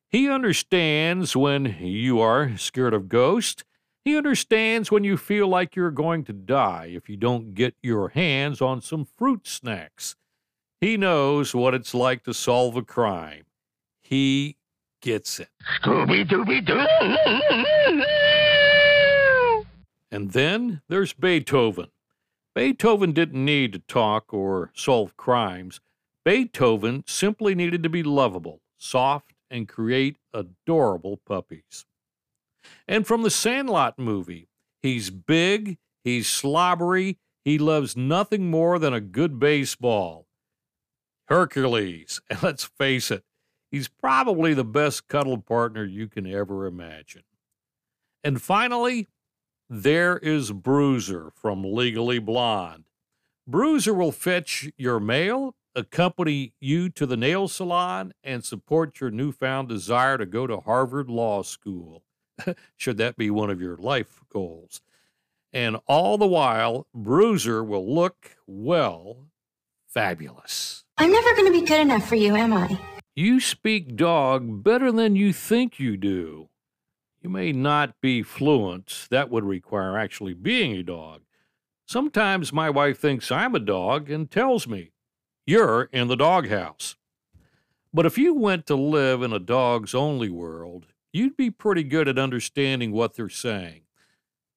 He 0.08 0.28
understands 0.28 1.36
when 1.36 1.76
you 1.80 2.20
are 2.20 2.56
scared 2.56 2.94
of 2.94 3.08
ghosts 3.08 3.64
he 4.04 4.16
understands 4.16 4.90
when 4.90 5.04
you 5.04 5.16
feel 5.16 5.46
like 5.46 5.76
you're 5.76 5.90
going 5.90 6.24
to 6.24 6.32
die 6.32 6.90
if 6.92 7.08
you 7.08 7.16
don't 7.16 7.54
get 7.54 7.74
your 7.82 8.08
hands 8.08 8.62
on 8.62 8.80
some 8.80 9.04
fruit 9.04 9.46
snacks. 9.46 10.16
He 10.80 10.96
knows 10.96 11.54
what 11.54 11.74
it's 11.74 11.94
like 11.94 12.24
to 12.24 12.32
solve 12.32 12.76
a 12.76 12.82
crime. 12.82 13.44
He 14.00 14.56
gets 15.02 15.38
it. 15.38 15.50
Scooby 15.82 16.26
Dooby 16.26 16.64
Doo. 16.64 18.06
And 20.10 20.32
then 20.32 20.82
there's 20.88 21.12
Beethoven. 21.12 21.88
Beethoven 22.54 23.12
didn't 23.12 23.44
need 23.44 23.72
to 23.72 23.78
talk 23.78 24.34
or 24.34 24.72
solve 24.74 25.16
crimes. 25.16 25.80
Beethoven 26.24 27.04
simply 27.06 27.54
needed 27.54 27.82
to 27.82 27.88
be 27.88 28.02
lovable, 28.02 28.60
soft, 28.76 29.32
and 29.50 29.68
create 29.68 30.16
adorable 30.34 31.16
puppies. 31.16 31.86
And 32.86 33.06
from 33.06 33.22
the 33.22 33.30
Sandlot 33.30 33.98
movie, 33.98 34.48
he's 34.82 35.10
big, 35.10 35.78
he's 36.04 36.28
slobbery, 36.28 37.18
he 37.44 37.58
loves 37.58 37.96
nothing 37.96 38.50
more 38.50 38.78
than 38.78 38.92
a 38.92 39.00
good 39.00 39.38
baseball. 39.38 40.26
Hercules, 41.28 42.20
and 42.30 42.42
let's 42.42 42.64
face 42.64 43.10
it, 43.10 43.24
he's 43.70 43.88
probably 43.88 44.54
the 44.54 44.64
best 44.64 45.08
cuddle 45.08 45.38
partner 45.38 45.84
you 45.84 46.08
can 46.08 46.26
ever 46.26 46.66
imagine. 46.66 47.22
And 48.22 48.42
finally, 48.42 49.08
there 49.70 50.18
is 50.18 50.52
Bruiser 50.52 51.30
from 51.34 51.64
Legally 51.64 52.18
Blonde. 52.18 52.84
Bruiser 53.46 53.94
will 53.94 54.12
fetch 54.12 54.68
your 54.76 55.00
mail, 55.00 55.54
accompany 55.74 56.52
you 56.60 56.90
to 56.90 57.06
the 57.06 57.16
nail 57.16 57.48
salon, 57.48 58.12
and 58.22 58.44
support 58.44 59.00
your 59.00 59.10
newfound 59.10 59.68
desire 59.68 60.18
to 60.18 60.26
go 60.26 60.46
to 60.46 60.60
Harvard 60.60 61.08
Law 61.08 61.42
School. 61.42 62.02
should 62.76 62.96
that 62.98 63.16
be 63.16 63.30
one 63.30 63.50
of 63.50 63.60
your 63.60 63.76
life 63.76 64.20
goals. 64.28 64.80
And 65.52 65.78
all 65.86 66.16
the 66.16 66.26
while, 66.26 66.86
Bruiser 66.94 67.64
will 67.64 67.92
look, 67.92 68.36
well, 68.46 69.26
fabulous. 69.88 70.84
I'm 70.96 71.10
never 71.10 71.34
going 71.34 71.52
to 71.52 71.60
be 71.60 71.66
good 71.66 71.80
enough 71.80 72.08
for 72.08 72.14
you, 72.14 72.36
am 72.36 72.52
I? 72.52 72.78
You 73.16 73.40
speak 73.40 73.96
dog 73.96 74.62
better 74.62 74.92
than 74.92 75.16
you 75.16 75.32
think 75.32 75.80
you 75.80 75.96
do. 75.96 76.49
You 77.22 77.28
may 77.28 77.52
not 77.52 78.00
be 78.00 78.22
fluent, 78.22 79.06
that 79.10 79.30
would 79.30 79.44
require 79.44 79.98
actually 79.98 80.32
being 80.32 80.72
a 80.72 80.82
dog. 80.82 81.20
Sometimes 81.86 82.52
my 82.52 82.70
wife 82.70 82.98
thinks 82.98 83.30
I'm 83.30 83.54
a 83.54 83.60
dog 83.60 84.10
and 84.10 84.30
tells 84.30 84.66
me, 84.66 84.92
You're 85.46 85.84
in 85.92 86.08
the 86.08 86.16
doghouse. 86.16 86.96
But 87.92 88.06
if 88.06 88.16
you 88.16 88.32
went 88.32 88.66
to 88.66 88.76
live 88.76 89.22
in 89.22 89.32
a 89.32 89.38
dog's 89.38 89.94
only 89.94 90.30
world, 90.30 90.86
you'd 91.12 91.36
be 91.36 91.50
pretty 91.50 91.82
good 91.82 92.08
at 92.08 92.18
understanding 92.18 92.92
what 92.92 93.14
they're 93.14 93.28
saying. 93.28 93.82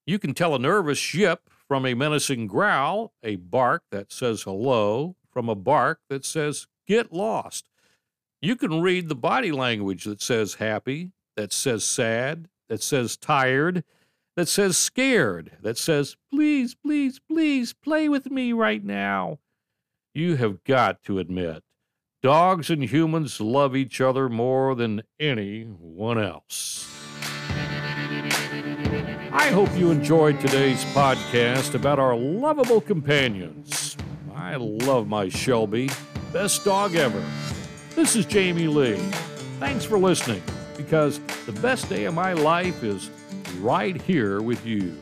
You 0.05 0.19
can 0.19 0.33
tell 0.33 0.55
a 0.55 0.59
nervous 0.59 0.99
ship 0.99 1.49
from 1.67 1.85
a 1.85 1.95
menacing 1.95 2.47
growl, 2.47 3.13
a 3.23 3.37
bark 3.37 3.83
that 3.91 4.11
says 4.11 4.43
hello, 4.43 5.15
from 5.31 5.49
a 5.49 5.55
bark 5.55 5.99
that 6.09 6.23
says 6.23 6.67
get 6.87 7.11
lost. 7.11 7.67
You 8.41 8.55
can 8.55 8.81
read 8.81 9.09
the 9.09 9.15
body 9.15 9.51
language 9.51 10.03
that 10.03 10.21
says 10.21 10.55
happy, 10.55 11.11
that 11.35 11.51
says 11.51 11.83
sad, 11.83 12.49
that 12.69 12.81
says 12.81 13.17
tired, 13.17 13.83
that 14.35 14.47
says 14.47 14.77
scared, 14.77 15.57
that 15.61 15.77
says 15.77 16.15
please, 16.31 16.75
please, 16.75 17.19
please 17.19 17.73
play 17.73 18.09
with 18.09 18.31
me 18.31 18.53
right 18.53 18.83
now. 18.83 19.39
You 20.13 20.35
have 20.35 20.63
got 20.63 21.03
to 21.03 21.19
admit, 21.19 21.63
Dogs 22.23 22.69
and 22.69 22.85
humans 22.85 23.41
love 23.41 23.75
each 23.75 23.99
other 23.99 24.29
more 24.29 24.75
than 24.75 25.03
anyone 25.19 26.17
else. 26.17 26.89
I 29.33 29.49
hope 29.51 29.69
you 29.77 29.91
enjoyed 29.91 30.39
today's 30.39 30.85
podcast 30.85 31.75
about 31.75 31.99
our 31.99 32.15
lovable 32.15 32.79
companions. 32.79 33.97
I 34.33 34.55
love 34.55 35.05
my 35.05 35.27
Shelby. 35.27 35.89
Best 36.31 36.63
dog 36.63 36.95
ever. 36.95 37.21
This 37.93 38.15
is 38.15 38.25
Jamie 38.25 38.67
Lee. 38.67 38.95
Thanks 39.59 39.83
for 39.83 39.97
listening 39.97 40.41
because 40.77 41.19
the 41.45 41.51
best 41.53 41.89
day 41.89 42.05
of 42.05 42.13
my 42.13 42.33
life 42.33 42.83
is 42.83 43.09
right 43.59 43.99
here 44.01 44.41
with 44.41 44.65
you. 44.65 44.97